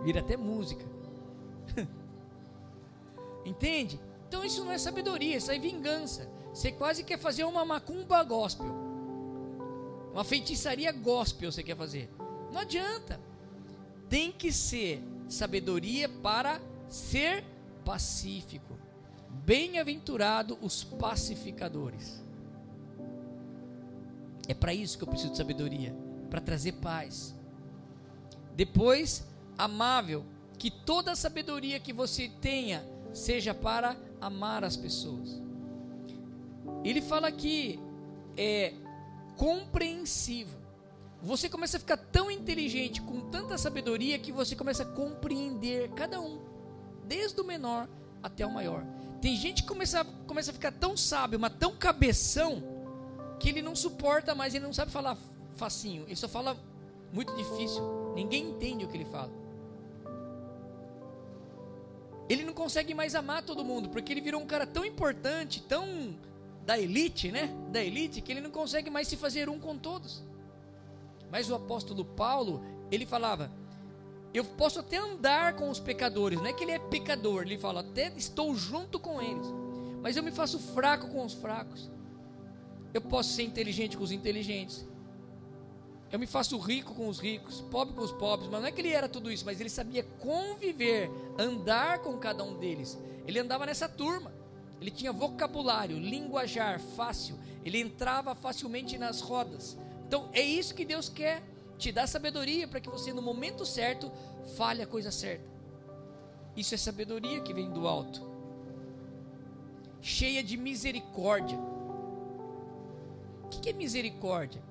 [0.04, 0.84] Vira até música.
[3.44, 4.00] Entende?
[4.28, 6.30] Então isso não é sabedoria, isso é vingança.
[6.52, 8.74] Você quase quer fazer uma macumba gospel.
[10.12, 12.10] Uma feitiçaria gospel você quer fazer.
[12.52, 13.18] Não adianta.
[14.08, 16.60] Tem que ser sabedoria para
[16.90, 17.42] ser
[17.84, 18.78] pacífico.
[19.44, 22.22] Bem-aventurado os pacificadores.
[24.46, 25.94] É para isso que eu preciso de sabedoria,
[26.28, 27.34] para trazer paz.
[28.54, 30.24] Depois, amável,
[30.58, 35.40] que toda a sabedoria que você tenha seja para amar as pessoas.
[36.84, 37.78] Ele fala que
[38.36, 38.72] é
[39.36, 40.56] compreensivo.
[41.22, 46.20] Você começa a ficar tão inteligente, com tanta sabedoria, que você começa a compreender cada
[46.20, 46.40] um,
[47.04, 47.88] desde o menor
[48.22, 48.84] até o maior.
[49.20, 52.62] Tem gente que começa, começa a ficar tão sábio, mas tão cabeção,
[53.40, 55.16] que ele não suporta mais, ele não sabe falar
[55.56, 56.56] facinho, ele só fala
[57.12, 57.82] muito difícil.
[58.14, 59.32] Ninguém entende o que ele fala.
[62.28, 66.14] Ele não consegue mais amar todo mundo, porque ele virou um cara tão importante, tão
[66.66, 67.50] da elite, né?
[67.72, 70.22] Da elite, que ele não consegue mais se fazer um com todos.
[71.30, 73.50] Mas o apóstolo Paulo, ele falava:
[74.34, 77.80] Eu posso até andar com os pecadores, não é que ele é pecador, ele fala:
[77.80, 79.46] Até estou junto com eles,
[80.02, 81.90] mas eu me faço fraco com os fracos.
[82.92, 84.86] Eu posso ser inteligente com os inteligentes.
[86.10, 88.80] Eu me faço rico com os ricos, pobre com os pobres, mas não é que
[88.80, 92.98] ele era tudo isso, mas ele sabia conviver, andar com cada um deles.
[93.26, 94.32] Ele andava nessa turma.
[94.80, 97.38] Ele tinha vocabulário, linguajar fácil.
[97.64, 99.76] Ele entrava facilmente nas rodas.
[100.06, 101.42] Então é isso que Deus quer,
[101.76, 104.10] te dar sabedoria para que você no momento certo
[104.56, 105.44] fale a coisa certa.
[106.56, 108.26] Isso é sabedoria que vem do alto.
[110.00, 111.58] Cheia de misericórdia.
[113.44, 114.67] O que é misericórdia?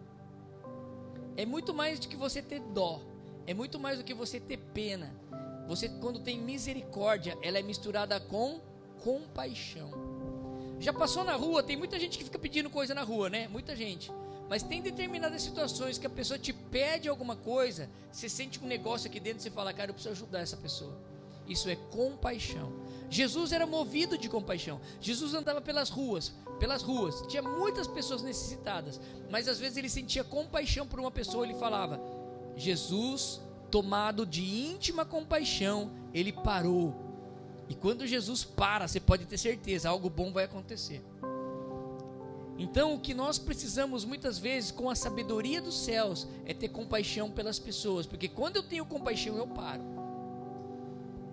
[1.38, 3.00] É muito mais do que você ter dó.
[3.46, 5.14] É muito mais do que você ter pena.
[5.68, 8.60] Você quando tem misericórdia, ela é misturada com
[9.04, 9.92] compaixão.
[10.80, 13.48] Já passou na rua, tem muita gente que fica pedindo coisa na rua, né?
[13.48, 14.12] Muita gente.
[14.50, 19.08] Mas tem determinadas situações que a pessoa te pede alguma coisa, você sente um negócio
[19.10, 20.98] aqui dentro e você fala, cara, eu preciso ajudar essa pessoa.
[21.48, 22.74] Isso é compaixão.
[23.10, 24.82] Jesus era movido de compaixão.
[25.00, 27.22] Jesus andava pelas ruas, pelas ruas.
[27.28, 32.02] Tinha muitas pessoas necessitadas, mas às vezes ele sentia compaixão por uma pessoa, ele falava:
[32.56, 33.40] Jesus,
[33.72, 36.96] tomado de íntima compaixão, ele parou.
[37.70, 41.04] E quando Jesus para, você pode ter certeza, algo bom vai acontecer.
[42.58, 47.30] Então, o que nós precisamos muitas vezes com a sabedoria dos céus é ter compaixão
[47.30, 49.84] pelas pessoas, porque quando eu tenho compaixão, eu paro.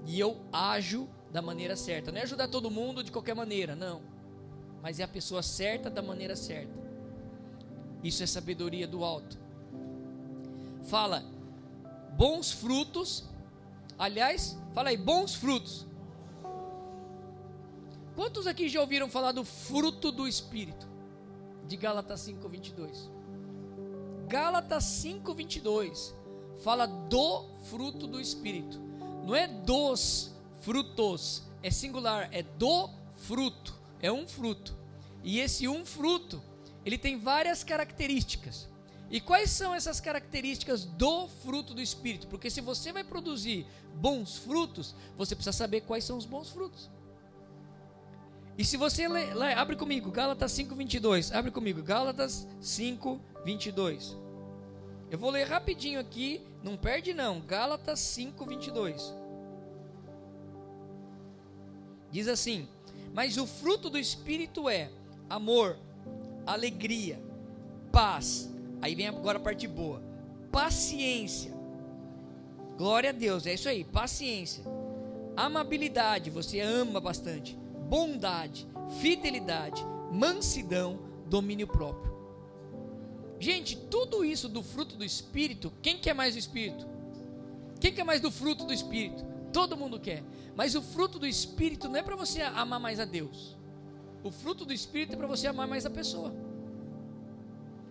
[0.06, 2.12] E eu ajo da maneira certa.
[2.12, 4.02] Não é ajudar todo mundo de qualquer maneira, não.
[4.82, 6.72] Mas é a pessoa certa da maneira certa.
[8.02, 9.38] Isso é sabedoria do alto.
[10.84, 11.24] Fala
[12.16, 13.24] bons frutos.
[13.98, 15.86] Aliás, fala aí, bons frutos.
[18.14, 20.94] Quantos aqui já ouviram falar do fruto do Espírito?
[21.66, 23.10] de Gálatas 5:22.
[24.28, 26.14] Gálatas 5:22
[26.62, 28.80] fala do fruto do espírito.
[29.24, 34.76] Não é dos frutos, é singular, é do fruto, é um fruto.
[35.22, 36.42] E esse um fruto,
[36.84, 38.68] ele tem várias características.
[39.10, 42.26] E quais são essas características do fruto do espírito?
[42.26, 46.90] Porque se você vai produzir bons frutos, você precisa saber quais são os bons frutos.
[48.56, 51.32] E se você lê, lê, abre comigo, Gálatas 5:22.
[51.32, 54.16] Abre comigo, Gálatas 5:22.
[55.10, 57.40] Eu vou ler rapidinho aqui, não perde não.
[57.40, 59.14] Gálatas 5:22.
[62.10, 62.66] Diz assim:
[63.12, 64.90] "Mas o fruto do espírito é
[65.28, 65.78] amor,
[66.46, 67.20] alegria,
[67.92, 68.50] paz".
[68.80, 70.02] Aí vem agora a parte boa.
[70.50, 71.52] Paciência.
[72.76, 74.64] Glória a Deus, é isso aí, paciência.
[75.36, 77.56] Amabilidade, você ama bastante
[77.88, 78.66] bondade,
[79.00, 82.13] fidelidade, mansidão, domínio próprio.
[83.38, 86.86] Gente, tudo isso do fruto do Espírito, quem quer mais do Espírito?
[87.80, 89.24] Quem quer mais do fruto do Espírito?
[89.52, 90.22] Todo mundo quer.
[90.56, 93.56] Mas o fruto do Espírito não é para você amar mais a Deus.
[94.22, 96.34] O fruto do Espírito é para você amar mais a pessoa.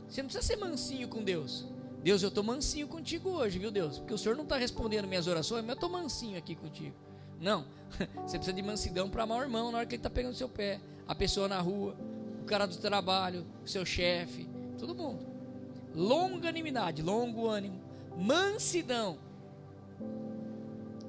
[0.08, 1.66] Você não precisa ser mansinho com Deus.
[2.04, 4.00] Deus, eu estou mansinho contigo hoje, viu, Deus?
[4.00, 6.96] Porque o Senhor não está respondendo minhas orações, mas eu estou mansinho aqui contigo.
[7.40, 7.66] Não,
[8.26, 10.50] você precisa de mansidão para amar o irmão na hora que ele está pegando seu
[10.50, 11.96] pé, a pessoa na rua,
[12.42, 15.33] o cara do trabalho, o seu chefe, todo mundo.
[15.96, 17.80] Longanimidade, longo ânimo,
[18.18, 19.18] mansidão,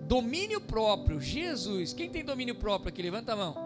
[0.02, 1.20] domínio próprio.
[1.20, 3.02] Jesus, quem tem domínio próprio aqui?
[3.02, 3.56] Levanta a mão.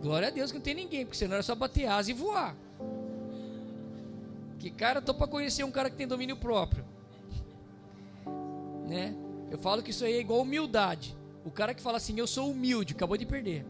[0.00, 2.56] Glória a Deus que não tem ninguém, porque senão era só bater asa e voar.
[4.58, 6.84] Que cara, tô para conhecer um cara que tem domínio próprio.
[8.86, 9.14] Né?
[9.50, 11.16] Eu falo que isso aí é igual humildade.
[11.44, 13.64] O cara que fala assim, eu sou humilde, acabou de perder.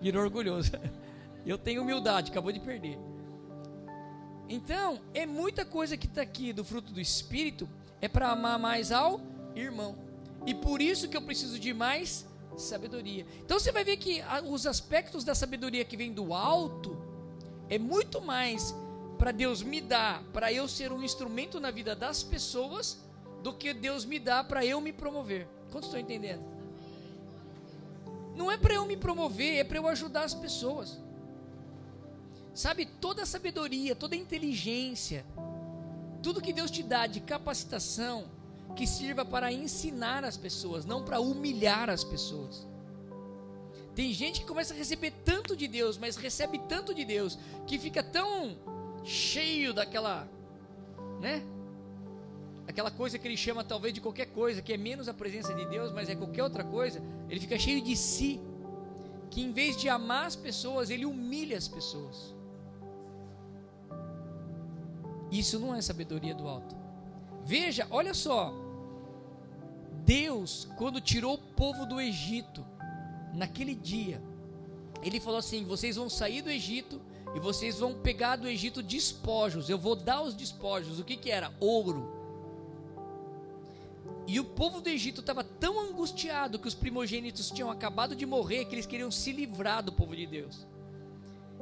[0.00, 0.72] Virou orgulhoso.
[1.44, 2.98] Eu tenho humildade, acabou de perder.
[4.52, 7.68] Então, é muita coisa que está aqui do fruto do Espírito,
[8.00, 9.20] é para amar mais ao
[9.54, 9.96] irmão.
[10.44, 13.24] E por isso que eu preciso de mais sabedoria.
[13.44, 17.00] Então você vai ver que os aspectos da sabedoria que vem do alto
[17.68, 18.74] é muito mais
[19.16, 22.98] para Deus me dar, para eu ser um instrumento na vida das pessoas,
[23.42, 25.46] do que Deus me dá para eu me promover.
[25.70, 26.42] Quantos estão entendendo?
[28.34, 30.98] Não é para eu me promover, é para eu ajudar as pessoas.
[32.54, 35.24] Sabe, toda a sabedoria, toda a inteligência,
[36.22, 38.26] tudo que Deus te dá de capacitação,
[38.76, 42.66] que sirva para ensinar as pessoas, não para humilhar as pessoas.
[43.94, 47.78] Tem gente que começa a receber tanto de Deus, mas recebe tanto de Deus, que
[47.78, 48.56] fica tão
[49.04, 50.28] cheio daquela,
[51.20, 51.42] né?
[52.68, 55.64] Aquela coisa que ele chama talvez de qualquer coisa, que é menos a presença de
[55.66, 58.40] Deus, mas é qualquer outra coisa, ele fica cheio de si,
[59.28, 62.34] que em vez de amar as pessoas, ele humilha as pessoas.
[65.30, 66.76] Isso não é sabedoria do alto.
[67.44, 68.52] Veja, olha só.
[70.04, 72.64] Deus, quando tirou o povo do Egito,
[73.32, 74.20] naquele dia,
[75.02, 77.00] ele falou assim: vocês vão sair do Egito
[77.34, 79.68] e vocês vão pegar do Egito despojos.
[79.68, 80.98] Eu vou dar os despojos.
[80.98, 81.52] O que, que era?
[81.60, 82.18] Ouro.
[84.26, 88.64] E o povo do Egito estava tão angustiado que os primogênitos tinham acabado de morrer
[88.64, 90.66] que eles queriam se livrar do povo de Deus.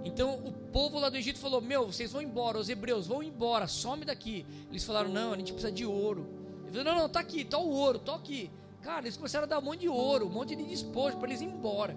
[0.04, 3.66] Então o povo lá do Egito falou: Meu, vocês vão embora, os hebreus vão embora,
[3.66, 4.46] some daqui.
[4.70, 6.28] Eles falaram: Não, a gente precisa de ouro.
[6.62, 8.50] Ele falou: Não, não, tá aqui, tá o ouro, tá aqui.
[8.82, 11.40] Cara, eles começaram a dar um monte de ouro, um monte de despojo para eles
[11.40, 11.96] ir embora.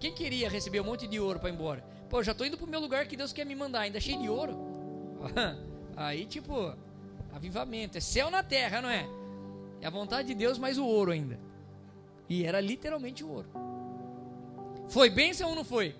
[0.00, 1.84] Quem queria receber um monte de ouro para ir embora?
[2.08, 4.28] Pô, já tô indo pro meu lugar que Deus quer me mandar, ainda cheio de
[4.28, 4.56] ouro.
[5.96, 6.74] Aí, tipo,
[7.32, 9.06] avivamento, é céu na terra, não é?
[9.80, 11.38] É a vontade de Deus, mas o ouro ainda.
[12.28, 13.48] E era literalmente o ouro.
[14.88, 15.94] Foi bênção ou não foi?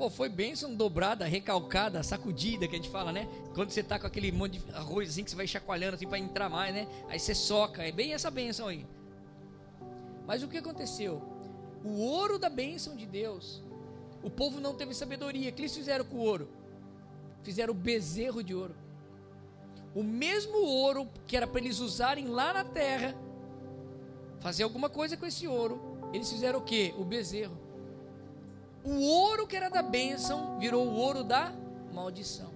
[0.00, 3.28] Pô, foi bênção dobrada, recalcada, sacudida, que a gente fala, né?
[3.54, 6.18] Quando você tá com aquele monte de arroz assim que você vai chacoalhando assim para
[6.18, 6.88] entrar mais, né?
[7.06, 8.86] Aí você soca, é bem essa bênção aí.
[10.26, 11.20] Mas o que aconteceu?
[11.84, 13.62] O ouro da bênção de Deus,
[14.22, 15.50] o povo não teve sabedoria.
[15.50, 16.48] O que eles fizeram com o ouro?
[17.42, 18.74] Fizeram o bezerro de ouro.
[19.94, 23.14] O mesmo ouro que era para eles usarem lá na terra,
[24.40, 25.78] fazer alguma coisa com esse ouro,
[26.10, 26.94] eles fizeram o que?
[26.96, 27.68] O bezerro.
[28.84, 31.52] O ouro que era da bênção virou o ouro da
[31.92, 32.50] maldição.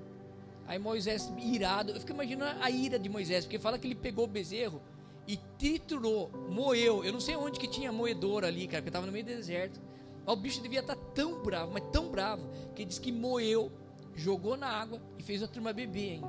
[0.67, 4.25] Aí Moisés, irado, eu fico imaginando a ira de Moisés, porque fala que ele pegou
[4.25, 4.81] o bezerro
[5.27, 7.05] e triturou, moeu.
[7.05, 9.81] Eu não sei onde que tinha moedor ali, cara, porque estava no meio do deserto.
[10.25, 13.13] Mas o bicho devia estar tá tão bravo, mas tão bravo, que ele disse que
[13.13, 13.71] moeu,
[14.15, 16.29] jogou na água e fez a turma beber ainda.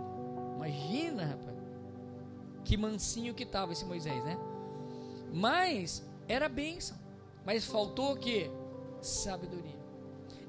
[0.55, 1.55] Imagina, rapaz.
[2.65, 4.37] Que mansinho que estava esse Moisés, né?
[5.31, 6.97] Mas era bênção.
[7.45, 8.49] Mas faltou o que?
[9.01, 9.74] Sabedoria.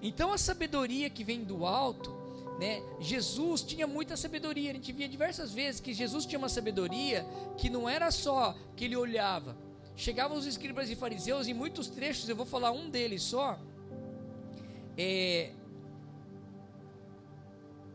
[0.03, 2.15] Então a sabedoria que vem do alto,
[2.59, 2.83] né?
[3.01, 4.71] Jesus tinha muita sabedoria.
[4.71, 8.85] A gente via diversas vezes que Jesus tinha uma sabedoria que não era só que
[8.85, 9.57] ele olhava.
[9.95, 12.29] Chegavam os escribas e fariseus em muitos trechos.
[12.29, 13.59] Eu vou falar um deles só.
[14.97, 15.53] É,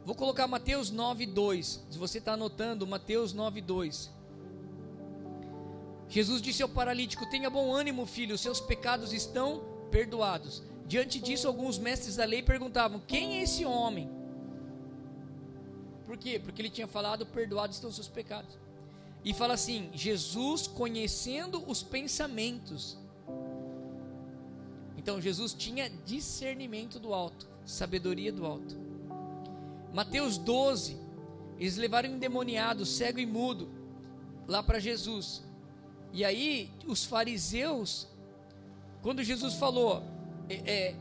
[0.04, 1.80] Vou colocar Mateus 9:2.
[1.90, 4.10] Se você está anotando, Mateus 9:2.
[6.10, 10.64] Jesus disse ao paralítico: Tenha bom ânimo, filho, seus pecados estão perdoados.
[10.92, 14.10] Diante disso, alguns mestres da lei perguntavam: Quem é esse homem?
[16.06, 16.38] Por quê?
[16.38, 18.58] Porque ele tinha falado: Perdoados estão seus pecados.
[19.24, 22.98] E fala assim: Jesus conhecendo os pensamentos.
[24.98, 28.78] Então Jesus tinha discernimento do alto, sabedoria do alto.
[29.94, 30.98] Mateus 12,
[31.58, 33.72] eles levaram um endemoniado, cego e mudo,
[34.46, 35.42] lá para Jesus.
[36.12, 38.10] E aí os fariseus,
[39.02, 40.04] quando Jesus falou,
[40.52, 40.96] é, é,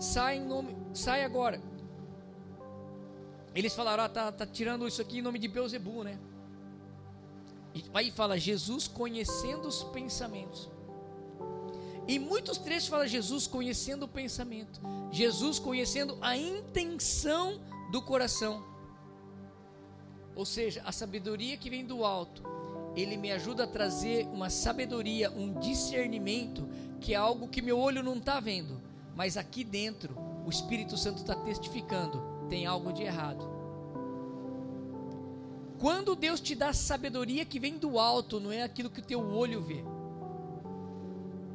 [0.00, 1.60] sai em nome, sai agora.
[3.54, 6.18] Eles falaram, ah, tá, tá tirando isso aqui em nome de Beuzebu, né?
[7.94, 10.70] Aí fala Jesus conhecendo os pensamentos.
[12.08, 14.80] Em muitos trechos fala Jesus conhecendo o pensamento,
[15.10, 18.64] Jesus conhecendo a intenção do coração.
[20.34, 22.42] Ou seja, a sabedoria que vem do alto,
[22.96, 26.68] ele me ajuda a trazer uma sabedoria, um discernimento,
[27.02, 28.80] que é algo que meu olho não está vendo,
[29.16, 33.50] mas aqui dentro o Espírito Santo está testificando: tem algo de errado.
[35.78, 39.20] Quando Deus te dá sabedoria que vem do alto, não é aquilo que o teu
[39.20, 39.82] olho vê,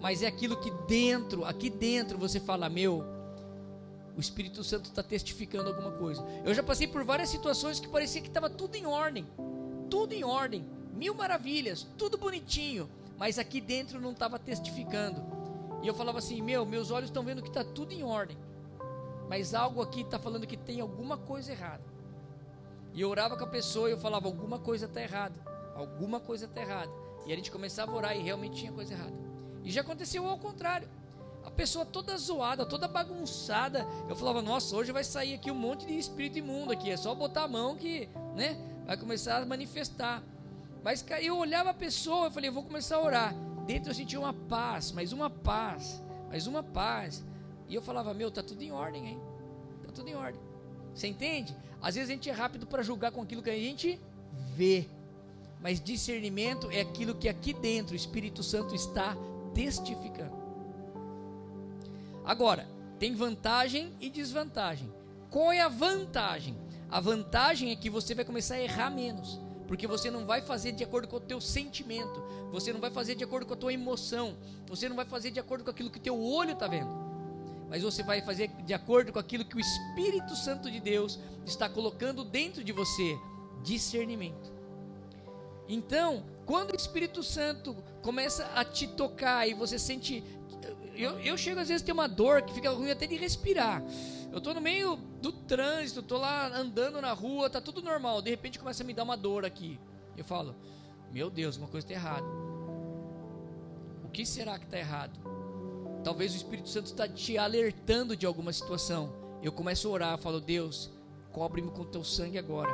[0.02, 3.06] mas é aquilo que dentro, aqui dentro você fala: meu,
[4.18, 6.26] o Espírito Santo está testificando alguma coisa.
[6.44, 9.26] Eu já passei por várias situações que parecia que estava tudo em ordem,
[9.90, 15.37] tudo em ordem, mil maravilhas, tudo bonitinho, mas aqui dentro não estava testificando.
[15.82, 18.38] E eu falava assim: meu, meus olhos estão vendo que está tudo em ordem,
[19.30, 21.84] mas algo aqui está falando que tem alguma coisa errada.
[22.94, 25.36] E eu orava com a pessoa e eu falava: alguma coisa está errada,
[25.76, 26.92] alguma coisa está errada.
[27.26, 29.14] E a gente começava a orar e realmente tinha coisa errada.
[29.64, 30.88] E já aconteceu ao contrário.
[31.44, 33.86] A pessoa toda zoada, toda bagunçada.
[34.10, 36.90] Eu falava, nossa, hoje vai sair aqui um monte de espírito imundo aqui.
[36.90, 40.24] É só botar a mão que, né, vai começar a manifestar.
[40.84, 43.36] Mas eu olhava a pessoa, eu falei, eu vou começar a orar.
[43.68, 47.24] Dentro eu sentia uma paz, mais uma paz, mais uma paz.
[47.68, 49.20] E eu falava, meu, tá tudo em ordem, hein?
[49.86, 50.40] Tá tudo em ordem.
[50.96, 51.54] Você entende?
[51.82, 54.00] Às vezes a gente é rápido para julgar com aquilo que a gente
[54.56, 54.88] vê.
[55.62, 59.18] Mas discernimento é aquilo que aqui dentro o Espírito Santo está
[59.54, 60.38] testificando.
[62.24, 64.92] Agora, tem vantagem e desvantagem.
[65.30, 66.56] Qual é a vantagem?
[66.90, 70.72] A vantagem é que você vai começar a errar menos, porque você não vai fazer
[70.72, 73.74] de acordo com o teu sentimento, você não vai fazer de acordo com a tua
[73.74, 74.38] emoção,
[74.68, 76.90] você não vai fazer de acordo com aquilo que teu olho está vendo,
[77.70, 81.68] mas você vai fazer de acordo com aquilo que o Espírito Santo de Deus está
[81.68, 83.18] colocando dentro de você,
[83.62, 84.54] discernimento.
[85.68, 90.24] Então, quando o Espírito Santo começa a te tocar e você sente.
[90.96, 93.84] Eu, eu chego às vezes a ter uma dor que fica ruim até de respirar.
[94.32, 98.22] Eu estou no meio do trânsito, estou lá andando na rua, tá tudo normal.
[98.22, 99.80] De repente começa a me dar uma dor aqui.
[100.16, 100.56] Eu falo,
[101.12, 102.28] meu Deus, uma coisa está errada.
[104.04, 105.20] O que será que está errado?
[106.04, 109.14] Talvez o Espírito Santo está te alertando de alguma situação.
[109.42, 110.92] Eu começo a orar, falo, Deus,
[111.32, 112.72] cobre-me com teu sangue agora.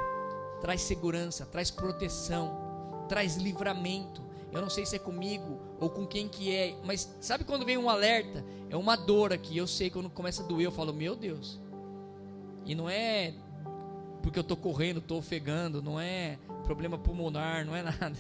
[0.62, 4.24] Traz segurança, traz proteção, traz livramento.
[4.52, 7.78] Eu não sei se é comigo ou com quem que é, mas sabe quando vem
[7.78, 8.42] um alerta?
[8.70, 9.58] É uma dor aqui.
[9.58, 11.60] Eu sei quando começa a doer, eu falo, meu Deus.
[12.66, 13.34] E não é
[14.22, 18.16] porque eu estou correndo, estou ofegando, não é problema pulmonar, não é nada,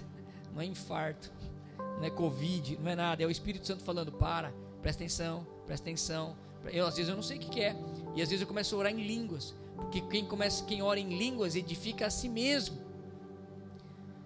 [0.53, 1.31] não é infarto,
[1.77, 3.23] não é Covid, não é nada.
[3.23, 6.35] É o Espírito Santo falando: para, presta atenção, presta atenção.
[6.65, 7.77] Eu, às vezes eu não sei o que, que é,
[8.13, 11.17] e às vezes eu começo a orar em línguas, porque quem começa, quem ora em
[11.17, 12.77] línguas edifica a si mesmo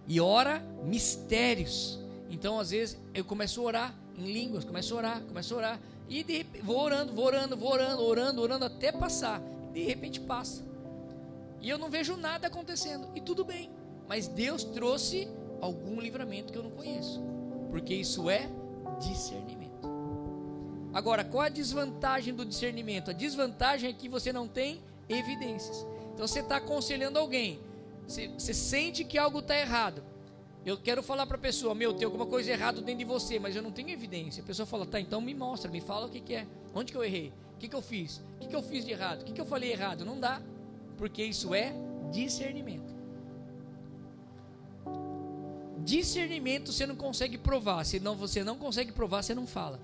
[0.08, 2.00] e ora mistérios.
[2.30, 5.80] Então, às vezes, eu começo a orar em línguas, começo a orar, começo a orar,
[6.10, 9.42] e de repente, vou orando, vou orando, vou orando, orando, orando até passar.
[9.74, 10.64] De repente passa.
[11.62, 13.08] E eu não vejo nada acontecendo.
[13.16, 13.70] E tudo bem.
[14.08, 15.28] Mas Deus trouxe
[15.60, 17.22] algum livramento que eu não conheço.
[17.70, 18.50] Porque isso é
[19.00, 19.68] discernimento.
[20.94, 23.12] Agora, qual a desvantagem do discernimento?
[23.12, 25.86] A desvantagem é que você não tem evidências.
[26.14, 27.60] Então você está aconselhando alguém.
[28.08, 30.02] Você, você sente que algo está errado.
[30.68, 33.56] Eu quero falar para a pessoa, meu, tem alguma coisa errada dentro de você, mas
[33.56, 34.44] eu não tenho evidência.
[34.44, 36.46] A pessoa fala, tá, então me mostra, me fala o que, que é.
[36.76, 37.32] Onde que eu errei?
[37.56, 38.18] O que, que eu fiz?
[38.36, 39.22] O que, que eu fiz de errado?
[39.22, 40.04] O que, que eu falei errado?
[40.04, 40.42] Não dá.
[40.98, 41.72] Porque isso é
[42.12, 42.94] discernimento.
[45.86, 47.86] Discernimento você não consegue provar.
[47.86, 49.80] Se não, você não consegue provar, você não fala.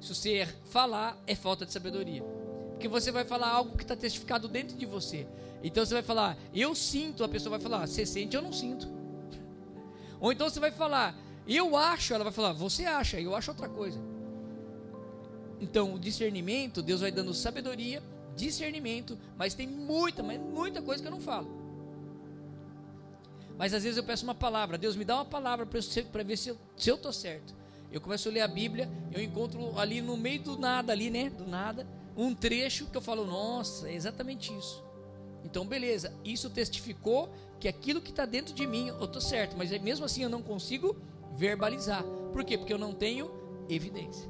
[0.00, 2.22] Se você falar, é falta de sabedoria.
[2.70, 5.26] Porque você vai falar algo que está testificado dentro de você.
[5.64, 8.97] Então você vai falar, eu sinto, a pessoa vai falar, você sente, eu não sinto.
[10.20, 11.16] Ou então você vai falar,
[11.46, 14.00] eu acho, ela vai falar, você acha, eu acho outra coisa.
[15.60, 18.02] Então o discernimento, Deus vai dando sabedoria,
[18.36, 21.58] discernimento, mas tem muita, mas muita coisa que eu não falo.
[23.56, 26.50] Mas às vezes eu peço uma palavra, Deus me dá uma palavra para ver se
[26.50, 27.54] eu, se eu tô certo.
[27.90, 31.30] Eu começo a ler a Bíblia, eu encontro ali no meio do nada, ali, né?
[31.30, 34.84] Do nada, um trecho que eu falo, nossa, é exatamente isso.
[35.42, 39.70] Então, beleza, isso testificou que aquilo que está dentro de mim, eu estou certo, mas
[39.80, 40.96] mesmo assim eu não consigo
[41.34, 42.02] verbalizar.
[42.32, 42.56] Por quê?
[42.56, 43.30] Porque eu não tenho
[43.68, 44.28] evidência.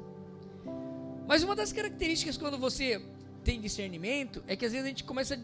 [1.27, 3.01] Mas uma das características quando você
[3.43, 5.39] tem discernimento é que às vezes a gente começa a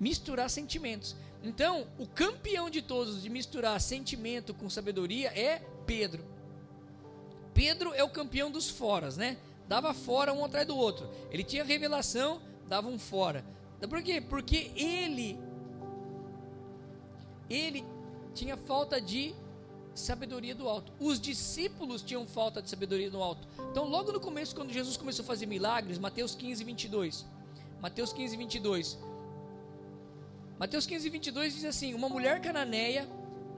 [0.00, 1.16] misturar sentimentos.
[1.42, 6.24] Então, o campeão de todos de misturar sentimento com sabedoria é Pedro.
[7.52, 9.36] Pedro é o campeão dos foras, né?
[9.68, 11.08] Dava fora um atrás do outro.
[11.30, 13.44] Ele tinha revelação, dava um fora.
[13.88, 14.20] Por quê?
[14.20, 15.38] Porque ele
[17.48, 17.84] ele
[18.34, 19.34] tinha falta de
[19.94, 20.92] sabedoria do alto.
[20.98, 23.46] Os discípulos tinham falta de sabedoria do alto.
[23.70, 27.24] Então, logo no começo, quando Jesus começou a fazer milagres, Mateus 15, 22.
[27.80, 28.98] Mateus 15, 22.
[30.58, 33.08] Mateus 15, 22 diz assim: Uma mulher cananeia,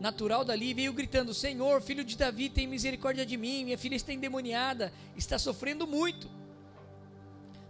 [0.01, 3.65] natural dali, veio gritando: Senhor, filho de Davi, tem misericórdia de mim.
[3.65, 6.29] Minha filha está endemoniada, está sofrendo muito.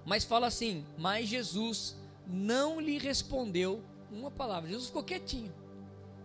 [0.04, 1.96] Mas fala assim: Mas Jesus
[2.26, 4.70] não lhe respondeu uma palavra.
[4.70, 5.52] Jesus ficou quietinho.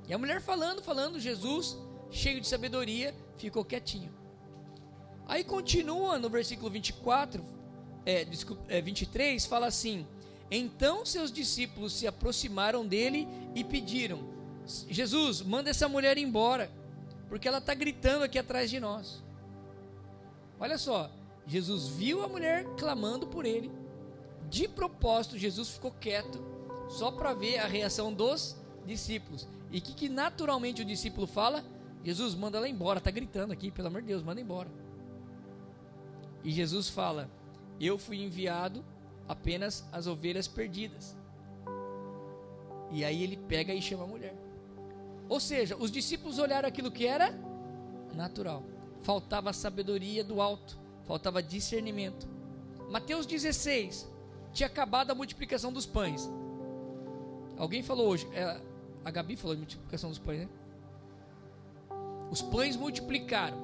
[0.08, 1.78] E a mulher falando, falando, Jesus
[2.12, 4.12] cheio de sabedoria, ficou quietinho.
[5.28, 7.44] Aí continua no versículo 24,
[8.06, 10.06] é, desculpa, é, 23, fala assim:
[10.50, 14.20] Então seus discípulos se aproximaram dele e pediram:
[14.90, 16.70] Jesus, manda essa mulher embora,
[17.30, 19.24] porque ela está gritando aqui atrás de nós.
[20.60, 21.10] Olha só,
[21.48, 23.72] Jesus viu a mulher clamando por ele.
[24.50, 26.44] De propósito, Jesus ficou quieto,
[26.90, 29.48] só para ver a reação dos discípulos.
[29.72, 31.64] E o que, que naturalmente o discípulo fala?
[32.04, 34.70] Jesus, manda ela embora, está gritando aqui, pelo amor de Deus, manda embora.
[36.44, 37.30] E Jesus fala:
[37.80, 38.84] Eu fui enviado
[39.28, 41.16] apenas as ovelhas perdidas.
[42.92, 44.36] E aí ele pega e chama a mulher.
[45.30, 47.34] Ou seja, os discípulos olharam aquilo que era
[48.14, 48.64] natural.
[49.02, 52.28] Faltava sabedoria do alto, faltava discernimento.
[52.90, 54.10] Mateus 16,
[54.52, 56.30] tinha acabado a multiplicação dos pães.
[57.58, 58.60] Alguém falou hoje, é,
[59.04, 60.50] a Gabi falou de multiplicação dos pães, né?
[62.30, 63.58] Os pães multiplicaram.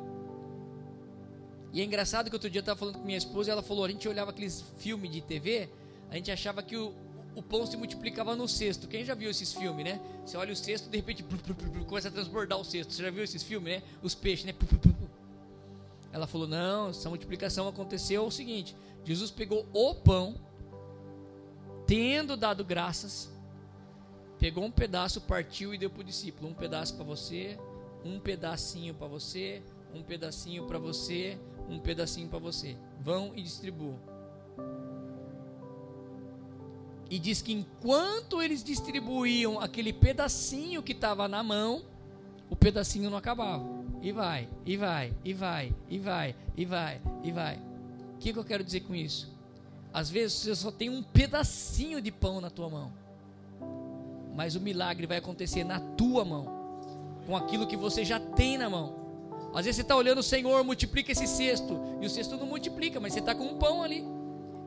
[1.72, 3.86] E é engraçado que outro dia eu estava falando com minha esposa e ela falou:
[3.86, 5.70] a gente olhava aqueles filmes de TV,
[6.10, 6.94] a gente achava que o,
[7.36, 8.88] o pão se multiplicava no cesto.
[8.88, 10.02] Quem já viu esses filmes, né?
[10.26, 11.24] Você olha o cesto, de repente
[11.88, 12.94] começa a transbordar o cesto.
[12.94, 13.84] Você já viu esses filmes, né?
[14.02, 14.54] Os peixes, né?
[16.12, 18.76] Ela falou: não, essa multiplicação aconteceu o seguinte:
[19.06, 20.36] Jesus pegou o pão,
[21.86, 23.32] tendo dado graças,
[24.40, 27.58] pegou um pedaço, partiu e deu para o discípulo: um pedaço para você,
[28.04, 29.62] um pedacinho para você,
[29.94, 31.38] um pedacinho para você,
[31.70, 32.78] um pedacinho para você.
[33.02, 34.00] Vão e distribuam.
[37.10, 41.84] E diz que enquanto eles distribuíam aquele pedacinho que estava na mão,
[42.50, 43.66] o pedacinho não acabava.
[44.02, 47.56] E vai, e vai, e vai, e vai, e vai, e vai.
[48.16, 49.36] O que, que eu quero dizer com isso?
[49.94, 52.94] Às vezes você só tem um pedacinho de pão na tua mão,
[54.38, 56.46] mas o milagre vai acontecer na tua mão
[57.26, 58.96] com aquilo que você já tem na mão.
[59.52, 61.82] Às vezes você está olhando, Senhor, multiplica esse cesto.
[62.00, 64.06] E o cesto não multiplica, mas você está com um pão ali.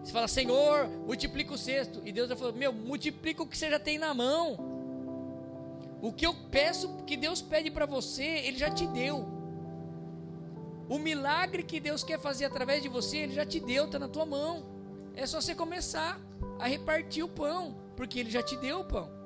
[0.03, 2.03] Você fala, Senhor, multiplica o cesto.
[2.05, 4.59] E Deus vai falar, meu, multiplica o que você já tem na mão.
[6.03, 9.25] O que eu peço, que Deus pede para você, Ele já te deu.
[10.89, 14.09] O milagre que Deus quer fazer através de você, Ele já te deu, está na
[14.09, 14.65] tua mão.
[15.15, 16.21] É só você começar
[16.59, 19.20] a repartir o pão, porque Ele já te deu o pão.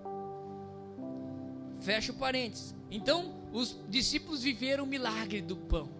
[1.84, 2.74] Fecha o parênteses.
[2.90, 5.90] Então, os discípulos viveram o milagre do pão.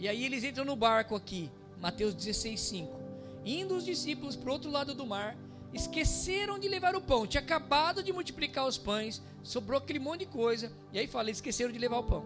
[0.00, 1.48] E aí eles entram no barco aqui,
[1.80, 3.00] Mateus 16, 5.
[3.44, 5.36] Indo os discípulos para o outro lado do mar,
[5.72, 7.24] esqueceram de levar o pão.
[7.24, 10.72] Tinha acabado de multiplicar os pães, sobrou aquele monte de coisa.
[10.92, 12.24] E aí fala, esqueceram de levar o pão.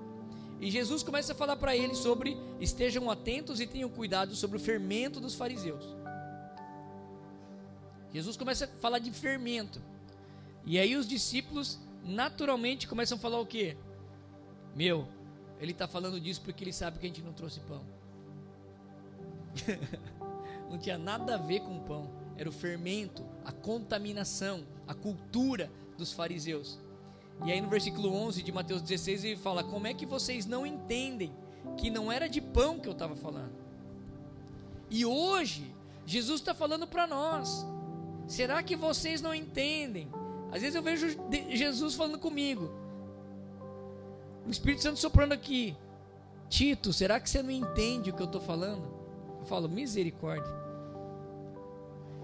[0.59, 4.61] E Jesus começa a falar para eles sobre estejam atentos e tenham cuidado sobre o
[4.61, 5.84] fermento dos fariseus.
[8.11, 9.82] Jesus começa a falar de fermento.
[10.64, 11.78] E aí os discípulos
[12.09, 13.77] naturalmente começam a falar o quê?
[14.75, 15.07] Meu,
[15.61, 17.85] ele está falando disso porque ele sabe que a gente não trouxe pão.
[20.71, 22.11] não tinha nada a ver com pão.
[22.37, 26.79] Era o fermento, a contaminação, a cultura dos fariseus.
[27.45, 30.65] E aí no versículo 11 de Mateus 16 ele fala: Como é que vocês não
[30.65, 31.33] entendem
[31.77, 33.53] que não era de pão que eu estava falando?
[34.91, 35.75] E hoje,
[36.07, 37.67] Jesus está falando para nós:
[38.27, 40.09] Será que vocês não entendem
[40.51, 41.07] às vezes eu vejo
[41.51, 42.70] Jesus falando comigo.
[44.46, 45.76] O Espírito Santo soprando aqui.
[46.49, 48.88] Tito, será que você não entende o que eu estou falando?
[49.38, 50.51] Eu falo, misericórdia.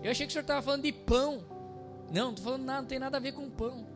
[0.02, 1.44] Eu achei que o senhor estava falando de pão.
[2.10, 3.86] Não, não estou falando nada, não tem nada a ver com pão.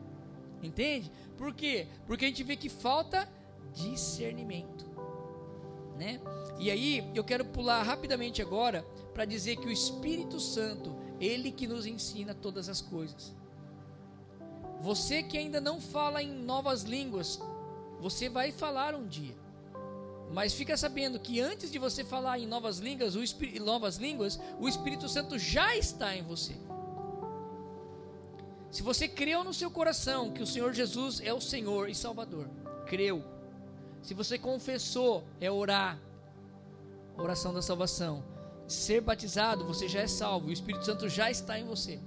[0.62, 1.10] Entende?
[1.36, 1.86] Por quê?
[2.06, 3.28] Porque a gente vê que falta
[3.72, 4.86] discernimento.
[5.98, 6.20] Né?
[6.58, 11.66] E aí, eu quero pular rapidamente agora para dizer que o Espírito Santo, ele que
[11.66, 13.34] nos ensina todas as coisas.
[14.80, 17.40] Você que ainda não fala em novas línguas,
[18.00, 19.34] você vai falar um dia.
[20.30, 24.38] Mas fica sabendo que antes de você falar em novas línguas, o Espírito, novas línguas,
[24.60, 26.54] o Espírito Santo já está em você.
[28.70, 32.48] Se você creu no seu coração que o Senhor Jesus é o Senhor e Salvador,
[32.86, 33.24] creu.
[34.02, 35.98] Se você confessou, é orar,
[37.16, 38.22] oração da salvação.
[38.66, 41.98] Ser batizado, você já é salvo, o Espírito Santo já está em você.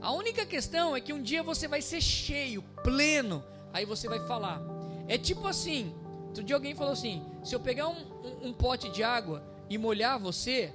[0.00, 4.20] A única questão é que um dia você vai ser cheio, pleno, aí você vai
[4.26, 4.60] falar.
[5.08, 5.94] É tipo assim,
[6.26, 9.76] outro dia alguém falou assim, se eu pegar um, um, um pote de água e
[9.76, 10.72] molhar você,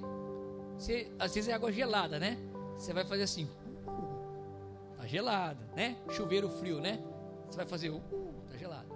[0.78, 2.36] você, às vezes é água gelada, né?
[2.76, 3.48] Você vai fazer assim,
[4.96, 5.96] tá gelado, né?
[6.10, 7.00] Chuveiro frio, né?
[7.48, 8.02] Você vai fazer, uh,
[8.50, 8.88] tá gelado.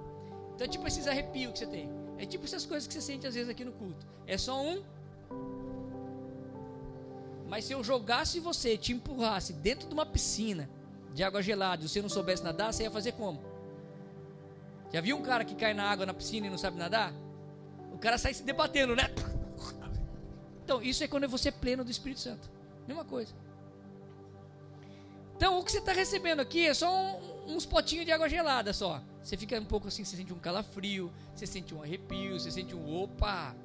[0.54, 1.88] Então é tipo esses arrepios que você tem.
[2.18, 4.06] É tipo essas coisas que você sente às vezes aqui no culto.
[4.26, 4.82] É só um.
[7.48, 10.68] Mas se eu jogasse você, te empurrasse dentro de uma piscina
[11.14, 13.42] de água gelada e você não soubesse nadar, você ia fazer como?
[14.92, 17.12] Já viu um cara que cai na água na piscina e não sabe nadar?
[17.92, 19.10] O cara sai se debatendo, né?
[20.62, 22.50] Então, isso é quando você é pleno do Espírito Santo.
[22.86, 23.34] Mesma coisa.
[25.34, 28.72] Então, o que você está recebendo aqui é só um, uns potinhos de água gelada
[28.72, 29.02] só.
[29.22, 32.74] Você fica um pouco assim, você sente um calafrio, você sente um arrepio, você sente
[32.74, 33.56] um opa.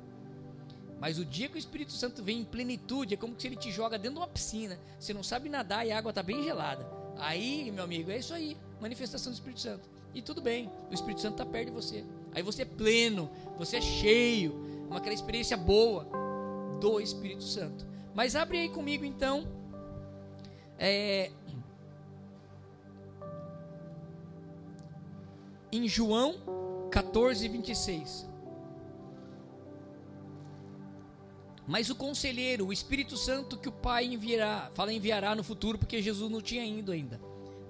[1.04, 3.70] Mas o dia que o Espírito Santo vem em plenitude, é como se ele te
[3.70, 4.80] joga dentro de uma piscina.
[4.98, 6.90] Você não sabe nadar e a água está bem gelada.
[7.18, 8.56] Aí, meu amigo, é isso aí.
[8.80, 9.90] Manifestação do Espírito Santo.
[10.16, 12.06] E tudo bem, o Espírito Santo está perto de você.
[12.34, 14.54] Aí você é pleno, você é cheio,
[14.88, 16.08] uma aquela experiência boa
[16.80, 17.86] do Espírito Santo.
[18.16, 19.46] Mas abre aí comigo então.
[20.80, 21.34] É,
[25.70, 26.36] em João
[26.90, 28.33] 14, 26.
[31.68, 36.02] Mas o conselheiro, o Espírito Santo que o Pai enviará, fala enviará no futuro, porque
[36.02, 37.20] Jesus não tinha ido ainda.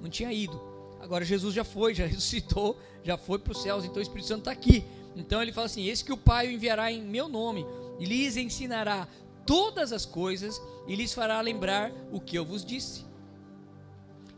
[0.02, 0.60] Não tinha ido.
[1.00, 4.40] Agora Jesus já foi, já ressuscitou, já foi para os céus, então o Espírito Santo
[4.40, 4.84] está aqui.
[5.16, 7.66] Então ele fala assim: Esse que o Pai enviará em meu nome,
[8.00, 9.08] e lhes ensinará
[9.46, 13.06] todas as coisas, e lhes fará lembrar o que eu vos disse.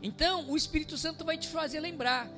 [0.02, 2.30] Então o Espírito Santo vai te fazer lembrar.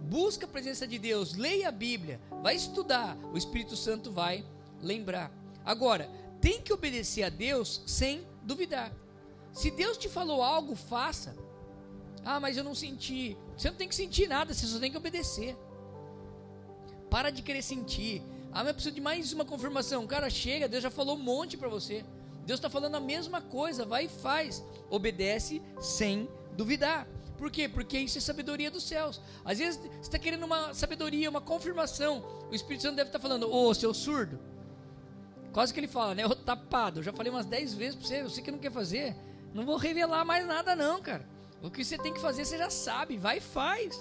[0.00, 4.44] Busca a presença de Deus, leia a Bíblia, vai estudar, o Espírito Santo vai
[4.82, 5.30] lembrar.
[5.62, 6.10] Agora,
[6.40, 8.92] tem que obedecer a Deus sem duvidar.
[9.52, 11.36] Se Deus te falou algo, faça.
[12.24, 13.36] Ah, mas eu não senti.
[13.56, 15.56] Você não tem que sentir nada, você só tem que obedecer.
[17.10, 18.22] Para de querer sentir.
[18.52, 20.06] Ah, mas eu preciso de mais uma confirmação.
[20.06, 22.04] Cara chega, Deus já falou um monte para você.
[22.46, 24.62] Deus está falando a mesma coisa, vai e faz.
[24.88, 27.06] Obedece sem duvidar.
[27.36, 27.68] Por quê?
[27.68, 29.20] Porque isso é sabedoria dos céus.
[29.44, 32.22] Às vezes você está querendo uma sabedoria, uma confirmação.
[32.50, 34.38] O Espírito Santo deve estar tá falando, ô oh, seu surdo.
[35.52, 36.26] Quase que ele fala, né?
[36.26, 39.16] Ô tapado, eu já falei umas 10 vezes para você, você que não quer fazer.
[39.52, 41.26] Não vou revelar mais nada, não, cara.
[41.62, 44.00] O que você tem que fazer, você já sabe, vai e faz.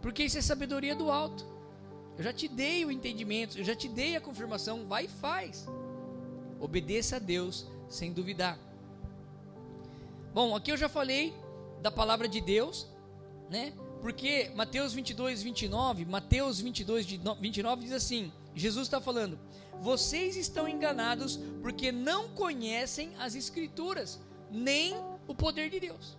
[0.00, 1.44] Porque isso é sabedoria do alto.
[2.16, 5.66] Eu já te dei o entendimento, eu já te dei a confirmação, vai e faz.
[6.60, 8.58] Obedeça a Deus sem duvidar.
[10.32, 11.34] Bom, aqui eu já falei
[11.82, 12.86] da palavra de Deus,
[13.50, 13.72] né?
[14.00, 17.06] Porque Mateus 22, 29, Mateus 22,
[17.40, 19.38] 29 diz assim: Jesus está falando,
[19.80, 24.94] vocês estão enganados porque não conhecem as Escrituras, nem
[25.26, 26.16] o poder de Deus.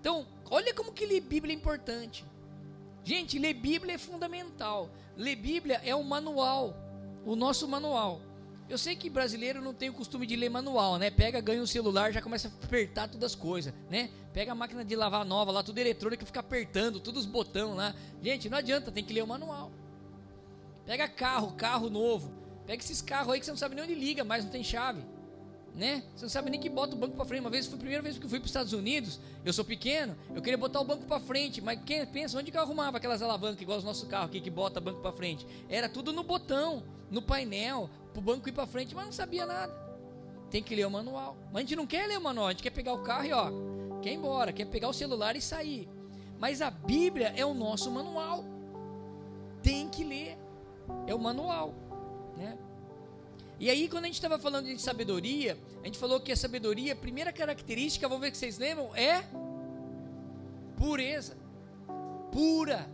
[0.00, 2.24] Então, olha como que ler Bíblia é importante.
[3.04, 4.90] Gente, ler Bíblia é fundamental.
[5.16, 6.74] Ler Bíblia é o manual,
[7.24, 8.20] o nosso manual.
[8.68, 11.10] Eu sei que brasileiro não tem o costume de ler manual, né?
[11.10, 14.10] Pega, ganha um celular, já começa a apertar todas as coisas, né?
[14.32, 17.94] Pega a máquina de lavar nova lá, tudo eletrônico, fica apertando, todos os botões lá.
[18.22, 19.72] Gente, não adianta, tem que ler o manual.
[20.90, 22.32] Pega carro, carro novo.
[22.66, 25.04] Pega esses carros aí que você não sabe nem onde liga, mas não tem chave
[25.74, 26.02] né?
[26.16, 27.40] Você não sabe nem que bota o banco para frente.
[27.40, 29.20] Uma vez foi a primeira vez que eu fui para os Estados Unidos.
[29.44, 32.56] Eu sou pequeno, eu queria botar o banco para frente, mas quem pensa onde que
[32.56, 35.46] eu arrumava aquelas alavancas igual os nossos carros aqui que bota banco para frente?
[35.68, 39.46] Era tudo no botão, no painel, para o banco ir para frente, mas não sabia
[39.46, 39.72] nada.
[40.50, 41.36] Tem que ler o manual.
[41.52, 43.32] Mas a gente não quer ler o manual, a gente quer pegar o carro e
[43.32, 43.50] ó,
[44.02, 45.88] quer ir embora, quer pegar o celular e sair.
[46.38, 48.44] Mas a Bíblia é o nosso manual.
[49.62, 50.39] Tem que ler.
[51.06, 51.74] É o manual,
[52.36, 52.56] né?
[53.58, 56.94] E aí, quando a gente estava falando de sabedoria, a gente falou que a sabedoria,
[56.94, 59.22] a primeira característica, vamos ver que vocês lembram, é
[60.78, 61.36] pureza.
[62.32, 62.88] Pura.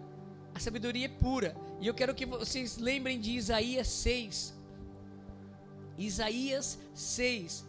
[0.53, 1.57] A sabedoria é pura.
[1.80, 4.55] E eu quero que vocês lembrem de Isaías 6.
[5.97, 7.64] Isaías 6,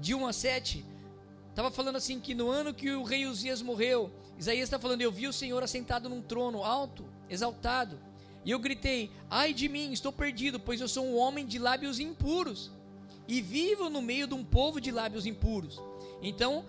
[0.00, 0.84] de 1 a 7.
[1.50, 5.12] Estava falando assim que no ano que o rei Uzias morreu, Isaías está falando: Eu
[5.12, 8.07] vi o Senhor assentado num trono alto, exaltado
[8.44, 11.98] e eu gritei: Ai de mim, estou perdido, pois eu sou um homem de lábios
[11.98, 12.70] impuros
[13.26, 15.80] e vivo no meio de um povo de lábios impuros.
[16.22, 16.64] Então,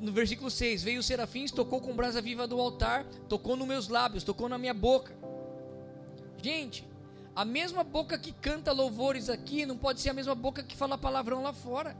[0.00, 3.88] no versículo 6: Veio o serafins, tocou com brasa viva do altar, tocou nos meus
[3.88, 5.16] lábios, tocou na minha boca.
[6.42, 6.86] Gente,
[7.34, 10.96] a mesma boca que canta louvores aqui não pode ser a mesma boca que fala
[10.96, 11.96] palavrão lá fora.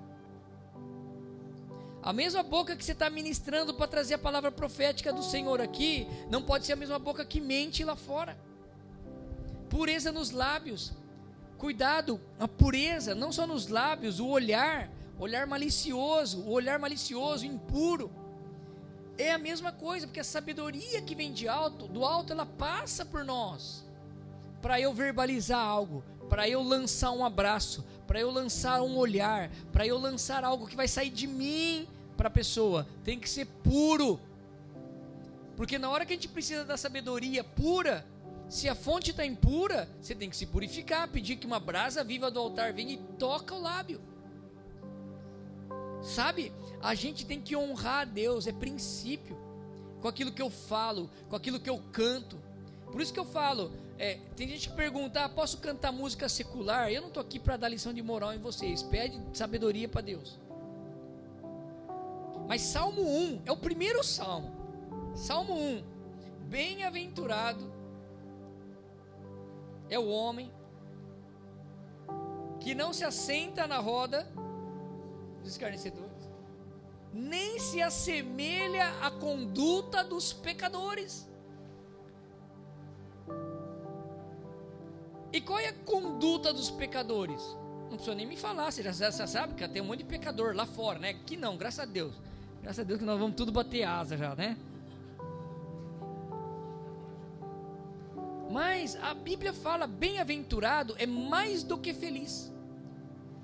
[2.03, 6.07] A mesma boca que você está ministrando para trazer a palavra profética do Senhor aqui,
[6.31, 8.39] não pode ser a mesma boca que mente lá fora.
[9.69, 10.93] Pureza nos lábios.
[11.59, 18.11] Cuidado, a pureza, não só nos lábios, o olhar, olhar malicioso, o olhar malicioso, impuro.
[19.17, 23.05] é a mesma coisa, porque a sabedoria que vem de alto, do alto, ela passa
[23.05, 23.85] por nós.
[24.61, 29.87] Para eu verbalizar algo, para eu lançar um abraço, para eu lançar um olhar, para
[29.87, 31.87] eu lançar algo que vai sair de mim
[32.17, 34.19] para a pessoa, tem que ser puro.
[35.57, 38.05] Porque na hora que a gente precisa da sabedoria pura,
[38.49, 42.31] se a fonte está impura, você tem que se purificar, pedir que uma brasa viva
[42.31, 44.01] do altar venha e toca o lábio.
[46.03, 46.53] Sabe?
[46.81, 49.37] A gente tem que honrar a Deus, é princípio.
[50.01, 52.39] Com aquilo que eu falo, com aquilo que eu canto.
[52.93, 56.93] Por isso que eu falo, é, tem gente que pergunta, ah, posso cantar música secular?
[56.93, 58.83] Eu não estou aqui para dar lição de moral em vocês.
[58.83, 60.39] Pede sabedoria para Deus.
[62.47, 64.53] Mas Salmo 1 é o primeiro salmo.
[65.15, 65.83] Salmo 1.
[66.49, 67.74] Bem-aventurado
[69.89, 70.51] é o homem
[72.61, 74.27] que não se assenta na roda
[75.43, 76.31] dos escarnecedores,
[77.13, 81.29] nem se assemelha à conduta dos pecadores.
[85.33, 87.43] E qual é a conduta dos pecadores?
[87.91, 90.65] Não precisa nem me falar, você já, sabe que tem um monte de pecador lá
[90.65, 91.15] fora, né?
[91.27, 92.15] Que não, graças a Deus.
[92.63, 94.57] Graças a Deus que nós vamos tudo bater asa já, né?
[98.51, 102.53] Mas a Bíblia fala: bem-aventurado é mais do que feliz.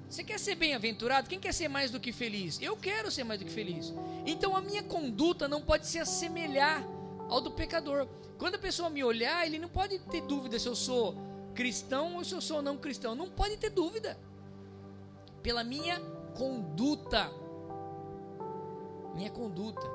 [0.08, 1.28] Você quer ser bem-aventurado?
[1.28, 2.60] Quem quer ser mais do que feliz?
[2.60, 3.94] Eu quero ser mais do que feliz.
[4.26, 6.84] Então a minha conduta não pode se assemelhar
[7.28, 8.08] ao do pecador.
[8.36, 11.14] Quando a pessoa me olhar, ele não pode ter dúvida se eu sou
[11.54, 13.14] cristão ou se eu sou não cristão.
[13.14, 14.18] Não pode ter dúvida.
[15.42, 16.00] Pela minha
[16.34, 17.30] conduta
[19.14, 19.86] minha conduta.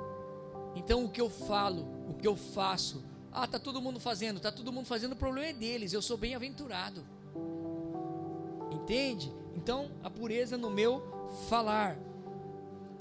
[0.75, 3.03] Então o que eu falo, o que eu faço,
[3.35, 5.91] ah, tá todo mundo fazendo, tá todo mundo fazendo, o problema é deles.
[5.91, 7.05] Eu sou bem-aventurado.
[8.71, 9.31] Entende?
[9.55, 11.03] Então, a pureza no meu
[11.49, 11.97] falar.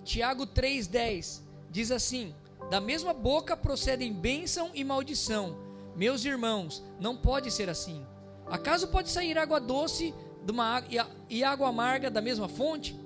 [0.02, 2.34] Tiago 3:10 diz assim:
[2.68, 5.56] Da mesma boca procedem bênção e maldição.
[5.94, 8.04] Meus irmãos, não pode ser assim.
[8.46, 10.12] Acaso pode sair água doce
[10.50, 10.82] uma,
[11.30, 12.98] e água amarga da mesma fonte?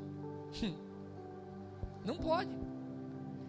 [2.04, 2.48] Não pode.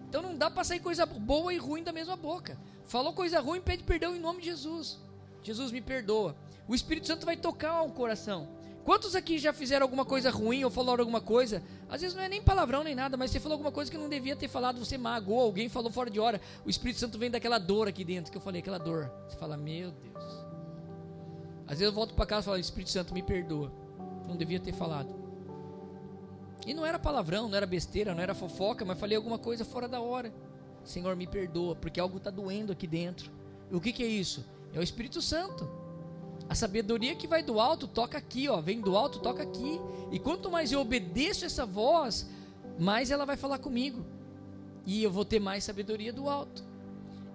[0.10, 2.58] Então não dá para sair coisa boa e ruim da mesma boca.
[2.90, 4.98] Falou coisa ruim, pede perdão em nome de Jesus.
[5.44, 6.36] Jesus me perdoa.
[6.68, 8.50] O Espírito Santo vai tocar o coração.
[8.84, 11.62] Quantos aqui já fizeram alguma coisa ruim ou falaram alguma coisa?
[11.88, 14.10] Às vezes não é nem palavrão nem nada, mas você falou alguma coisa que não
[14.10, 16.42] devia ter falado, você magoou, alguém falou fora de hora.
[16.66, 19.12] O Espírito Santo vem daquela dor aqui dentro que eu falei, aquela dor.
[19.28, 20.24] Você fala, meu Deus.
[21.66, 23.72] Às vezes eu volto para casa e falo, Espírito Santo, me perdoa.
[24.28, 25.14] Não devia ter falado.
[26.66, 29.88] E não era palavrão, não era besteira, não era fofoca, mas falei alguma coisa fora
[29.88, 30.34] da hora.
[30.90, 33.32] Senhor, me perdoa, porque algo está doendo aqui dentro.
[33.72, 34.46] E o que, que é isso?
[34.74, 35.70] É o Espírito Santo.
[36.50, 39.80] A sabedoria que vai do alto toca aqui, ó, vem do alto, toca aqui.
[40.12, 42.28] E quanto mais eu obedeço essa voz,
[42.80, 44.04] mais ela vai falar comigo.
[44.86, 46.64] E eu vou ter mais sabedoria do alto.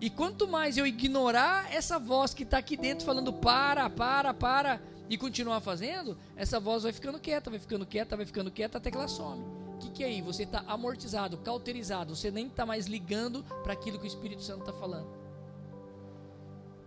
[0.00, 4.82] E quanto mais eu ignorar essa voz que está aqui dentro falando para, para, para,
[5.08, 8.90] e continuar fazendo, essa voz vai ficando quieta, vai ficando quieta, vai ficando quieta até
[8.90, 9.63] que ela some.
[9.84, 10.22] Que, que é aí?
[10.22, 14.60] Você está amortizado, cauterizado, você nem está mais ligando para aquilo que o Espírito Santo
[14.60, 15.08] está falando.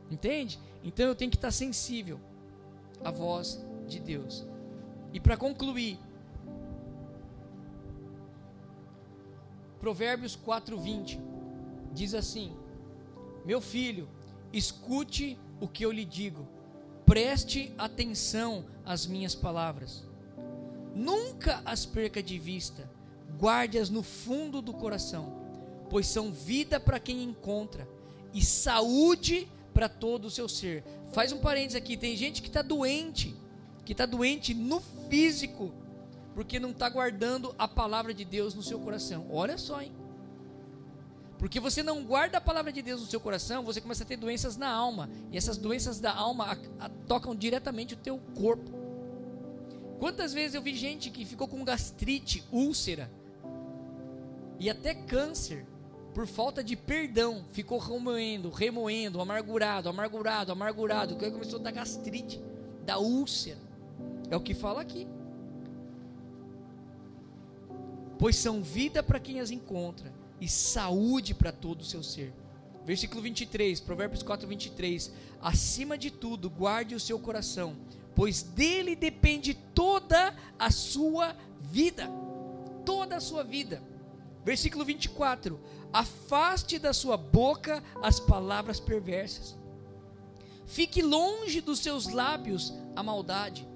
[0.10, 0.60] Entende?
[0.84, 2.20] Então eu tenho que estar tá sensível
[3.04, 4.46] à voz de Deus.
[5.14, 6.00] E para concluir,
[9.80, 11.20] Provérbios 4:20
[11.94, 12.56] diz assim:
[13.46, 14.10] Meu filho,
[14.52, 16.48] escute o que eu lhe digo
[17.08, 20.04] Preste atenção às minhas palavras.
[20.98, 22.90] Nunca as perca de vista.
[23.40, 25.32] Guarde-as no fundo do coração,
[25.92, 27.88] pois são vida para quem encontra
[28.34, 30.84] e saúde para todo o seu ser.
[31.14, 33.36] Faz um parênteses aqui: tem gente que está doente,
[33.86, 35.72] que está doente no físico,
[36.34, 39.28] porque não está guardando a palavra de Deus no seu coração.
[39.30, 39.92] Olha só, hein?
[41.38, 44.18] Porque você não guarda a palavra de Deus no seu coração, você começa a ter
[44.18, 45.08] doenças na alma.
[45.32, 48.77] E essas doenças da alma a, a, tocam diretamente o teu corpo.
[50.00, 53.10] Quantas vezes eu vi gente que ficou com gastrite, úlcera
[54.60, 55.66] e até câncer
[56.14, 62.42] por falta de perdão, ficou remoendo, remoendo, amargurado, amargurado, amargurado, que começou a dar gastrite,
[62.84, 63.60] da úlcera.
[64.30, 65.08] É o que fala aqui.
[68.18, 72.34] Pois são vida para quem as encontra e saúde para todo o seu ser.
[72.84, 75.12] Versículo 23, Provérbios 4, 23.
[75.40, 77.76] Acima de tudo, guarde o seu coração,
[78.18, 82.10] pois dele depende toda a sua vida.
[82.84, 83.80] Toda a sua vida.
[84.44, 85.60] Versículo 24:
[85.94, 89.56] Afaste da sua boca as palavras perversas,
[90.66, 93.68] fique longe dos seus lábios a maldade.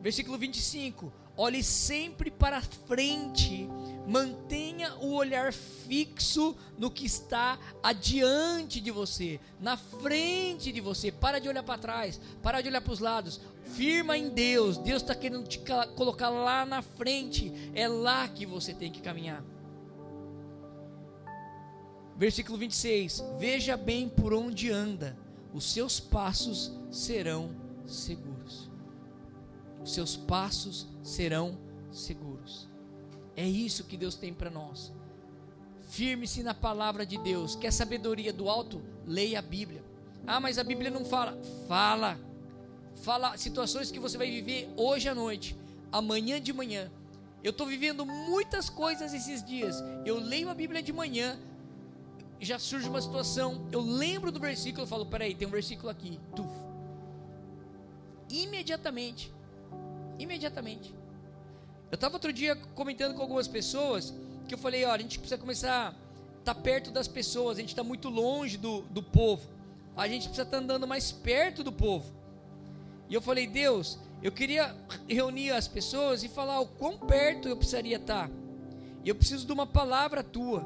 [0.00, 3.68] Versículo 25: olhe sempre para frente,
[4.06, 11.12] mantenha o olhar fixo no que está adiante de você, na frente de você.
[11.12, 13.40] Para de olhar para trás, para de olhar para os lados.
[13.74, 14.78] Firma em Deus.
[14.78, 15.60] Deus está querendo te
[15.94, 17.52] colocar lá na frente.
[17.74, 19.44] É lá que você tem que caminhar.
[22.16, 25.18] Versículo 26: Veja bem por onde anda,
[25.52, 27.54] os seus passos serão
[27.86, 28.70] seguros.
[29.82, 32.68] Os seus passos serão seguros.
[33.34, 34.92] É isso que Deus tem para nós.
[35.88, 37.54] Firme-se na palavra de Deus.
[37.54, 38.82] Quer sabedoria do alto?
[39.06, 39.84] Leia a Bíblia.
[40.26, 41.38] Ah, mas a Bíblia não fala.
[41.68, 42.18] Fala.
[42.96, 45.56] Fala situações que você vai viver hoje à noite,
[45.92, 46.90] amanhã de manhã.
[47.44, 49.76] Eu estou vivendo muitas coisas esses dias.
[50.04, 51.38] Eu leio a Bíblia de manhã,
[52.40, 56.18] já surge uma situação, eu lembro do versículo, eu falo, peraí, tem um versículo aqui,
[56.34, 56.48] tuf.
[58.28, 59.32] Imediatamente,
[60.18, 60.94] imediatamente.
[61.90, 64.12] Eu estava outro dia comentando com algumas pessoas,
[64.48, 67.60] que eu falei, olha, a gente precisa começar a estar tá perto das pessoas, a
[67.60, 69.48] gente está muito longe do, do povo,
[69.96, 72.12] a gente precisa estar tá andando mais perto do povo.
[73.08, 74.74] E eu falei, Deus, eu queria
[75.08, 78.28] reunir as pessoas e falar o quão perto eu precisaria estar.
[78.28, 78.34] Tá.
[79.04, 80.64] Eu preciso de uma palavra tua.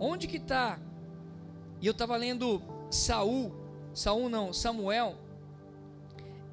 [0.00, 0.80] Onde que está
[1.80, 3.52] e eu estava lendo Saul,
[3.94, 5.16] Saul não, Samuel.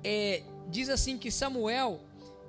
[0.03, 1.99] É, diz assim que Samuel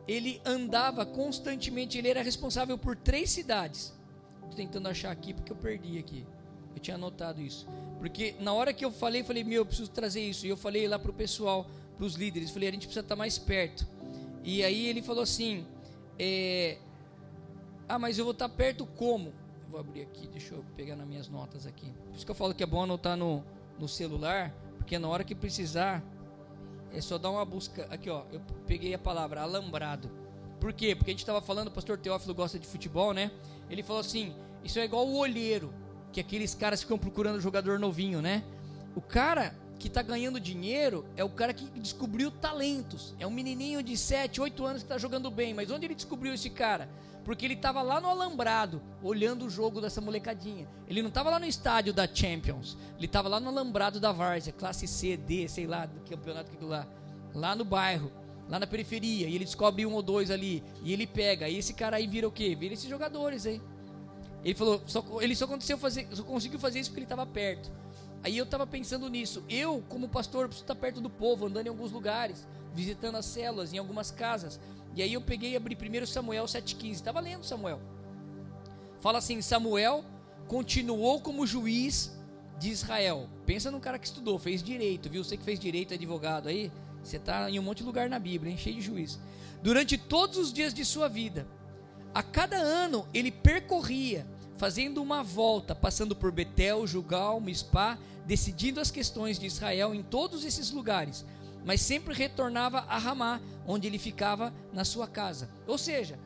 [0.09, 3.95] ele andava constantemente, ele era responsável por três cidades.
[4.37, 6.27] Estou tentando achar aqui porque eu perdi aqui.
[6.75, 7.69] Eu tinha anotado isso.
[7.99, 10.47] Porque na hora que eu falei, falei, meu, eu preciso trazer isso.
[10.47, 13.15] E eu falei lá para o pessoal, para os líderes, falei, a gente precisa estar
[13.15, 13.87] tá mais perto.
[14.43, 15.67] E aí ele falou assim,
[16.19, 16.79] é,
[17.87, 19.33] ah, mas eu vou estar tá perto como?
[19.71, 21.93] Vou abrir aqui, deixa eu pegar nas minhas notas aqui.
[22.07, 23.45] Por isso que eu falo que é bom anotar no,
[23.79, 26.03] no celular, porque na hora que precisar,
[26.93, 27.87] é só dar uma busca.
[27.91, 30.11] Aqui, ó, eu peguei a palavra alambrado.
[30.61, 30.95] Por quê?
[30.95, 33.31] Porque a gente estava falando, o pastor Teófilo gosta de futebol, né?
[33.71, 34.35] Ele falou assim:
[34.65, 35.73] isso é igual o olheiro,
[36.13, 38.43] que aqueles caras ficam procurando jogador novinho, né?
[38.97, 43.15] O cara que está ganhando dinheiro é o cara que descobriu talentos.
[43.21, 45.55] É um menininho de 7, 8 anos que está jogando bem.
[45.55, 46.89] Mas onde ele descobriu esse cara?
[47.29, 50.67] Porque ele estava lá no alambrado, olhando o jogo dessa molecadinha.
[50.89, 54.51] Ele não estava lá no estádio da Champions, ele estava lá no alambrado da Várzea,
[54.51, 56.89] classe C, D, sei lá, do campeonato que lá,
[57.35, 58.11] lá no bairro,
[58.49, 61.75] lá na periferia, e ele descobre um ou dois ali, e ele pega, e esse
[61.75, 62.57] cara aí vira o quê?
[62.59, 63.61] Vira esses jogadores aí.
[64.43, 67.71] Ele falou, só, ele só, aconteceu fazer, só conseguiu fazer isso porque ele estava perto.
[68.23, 69.45] Aí eu estava pensando nisso.
[69.51, 73.75] Eu, como pastor, preciso estar perto do povo, andando em alguns lugares, visitando as células,
[73.75, 74.59] em algumas casas.
[74.99, 76.91] E aí eu peguei e abri primeiro Samuel 7,15.
[76.91, 77.81] Estava lendo Samuel.
[78.99, 80.05] Fala assim: Samuel
[80.49, 82.19] continuou como juiz
[82.59, 83.29] de Israel.
[83.47, 85.23] Pensa num cara que estudou, fez direito, viu?
[85.23, 88.51] Você que fez direito, advogado aí, você está em um monte de lugar na Bíblia,
[88.51, 88.59] hein?
[88.59, 89.21] cheio de juiz.
[89.63, 91.47] Durante todos os dias de sua vida,
[92.13, 94.27] a cada ano ele percorria,
[94.57, 97.97] fazendo uma volta, passando por Betel, Jugal, Mispá,
[98.27, 101.25] decidindo as questões de Israel em todos esses lugares
[101.65, 105.49] mas sempre retornava a Ramá, onde ele ficava na sua casa.
[105.67, 106.19] Ou seja,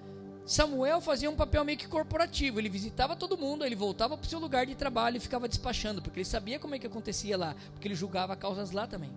[0.44, 2.58] Samuel fazia um papel meio que corporativo.
[2.58, 6.02] Ele visitava todo mundo, ele voltava para o seu lugar de trabalho e ficava despachando,
[6.02, 9.12] porque ele sabia como é que acontecia lá, porque ele julgava causas lá também.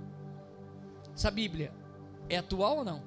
[1.16, 1.72] Essa Bíblia
[2.30, 3.02] é atual ou não?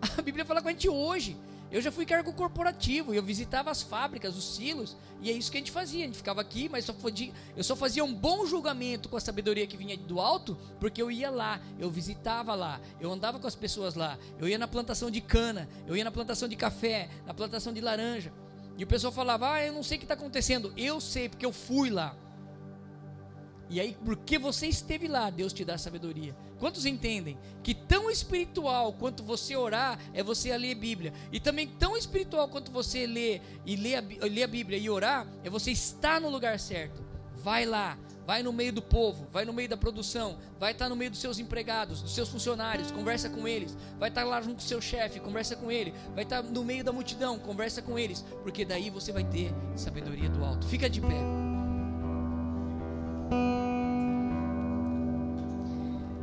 [0.16, 1.36] A Bíblia fala com a gente hoje.
[1.70, 5.58] Eu já fui cargo corporativo, eu visitava as fábricas, os silos, e é isso que
[5.58, 6.04] a gente fazia.
[6.04, 9.20] A gente ficava aqui, mas só podia, eu só fazia um bom julgamento com a
[9.20, 13.46] sabedoria que vinha do alto, porque eu ia lá, eu visitava lá, eu andava com
[13.46, 17.10] as pessoas lá, eu ia na plantação de cana, eu ia na plantação de café,
[17.26, 18.32] na plantação de laranja.
[18.78, 20.72] E o pessoal falava: Ah, eu não sei o que está acontecendo.
[20.76, 22.14] Eu sei, porque eu fui lá.
[23.70, 26.34] E aí, porque você esteve lá, Deus te dá sabedoria.
[26.58, 31.66] Quantos entendem que tão espiritual quanto você orar é você ler a Bíblia, e também
[31.66, 35.70] tão espiritual quanto você ler e ler a, ler a Bíblia e orar é você
[35.70, 37.06] estar no lugar certo.
[37.36, 37.96] Vai lá,
[38.26, 41.20] vai no meio do povo, vai no meio da produção, vai estar no meio dos
[41.20, 44.80] seus empregados, dos seus funcionários, conversa com eles, vai estar lá junto com o seu
[44.80, 48.90] chefe, conversa com ele, vai estar no meio da multidão, conversa com eles, porque daí
[48.90, 50.66] você vai ter sabedoria do alto.
[50.66, 51.48] Fica de pé.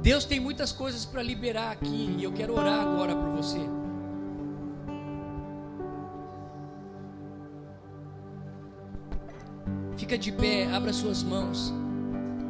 [0.05, 3.57] Deus tem muitas coisas para liberar aqui e eu quero orar agora por você.
[9.97, 11.73] Fica de pé, abra suas mãos.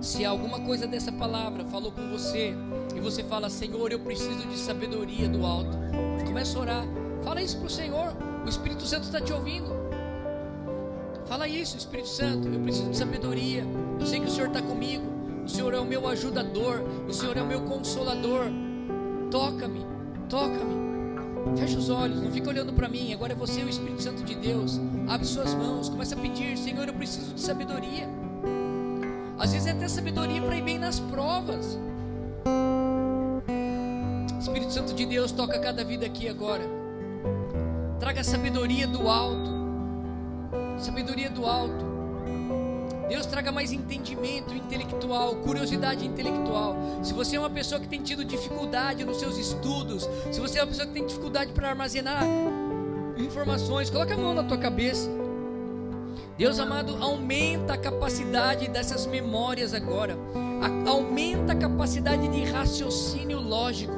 [0.02, 2.54] Se alguma coisa dessa palavra falou com você
[2.94, 5.78] e você fala, Senhor, eu preciso de sabedoria do alto,
[6.26, 6.86] começa a orar.
[7.24, 8.18] Fala isso para o Senhor.
[8.46, 9.74] O Espírito Santo está te ouvindo.
[11.26, 12.50] Fala isso, Espírito Santo.
[12.50, 13.66] Eu preciso de sabedoria.
[13.98, 15.15] Eu sei que o Senhor está comigo.
[15.46, 18.46] O Senhor é o meu ajudador, o Senhor é o meu consolador.
[19.30, 19.86] Toca-me,
[20.28, 20.86] toca-me.
[21.56, 23.14] Fecha os olhos, não fica olhando para mim.
[23.14, 24.80] Agora é você, o Espírito Santo de Deus.
[25.08, 28.10] Abre suas mãos, começa a pedir: Senhor, eu preciso de sabedoria.
[29.38, 31.78] Às vezes é até sabedoria para ir bem nas provas.
[34.40, 36.64] Espírito Santo de Deus, toca cada vida aqui agora.
[38.00, 39.52] Traga sabedoria do alto.
[40.80, 41.95] Sabedoria do alto.
[43.08, 46.76] Deus traga mais entendimento intelectual, curiosidade intelectual.
[47.04, 50.64] Se você é uma pessoa que tem tido dificuldade nos seus estudos, se você é
[50.64, 52.24] uma pessoa que tem dificuldade para armazenar
[53.18, 55.10] informações, coloca a mão na tua cabeça.
[56.38, 60.18] Deus amado, aumenta a capacidade dessas memórias agora.
[60.86, 63.94] aumenta a capacidade de raciocínio lógico.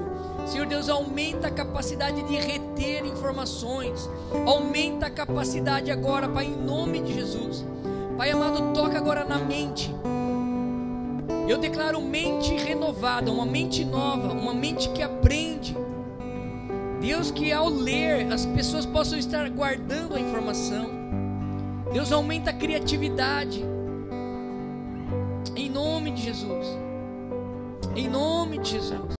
[0.45, 4.09] Senhor Deus, aumenta a capacidade de reter informações.
[4.45, 7.65] Aumenta a capacidade agora, Pai, em nome de Jesus.
[8.17, 9.93] Pai amado, toca agora na mente.
[11.47, 15.77] Eu declaro mente renovada, uma mente nova, uma mente que aprende.
[16.99, 20.89] Deus, que ao ler as pessoas possam estar guardando a informação.
[21.93, 23.63] Deus aumenta a criatividade.
[25.55, 26.67] Em nome de Jesus.
[27.95, 29.16] Em nome de Jesus.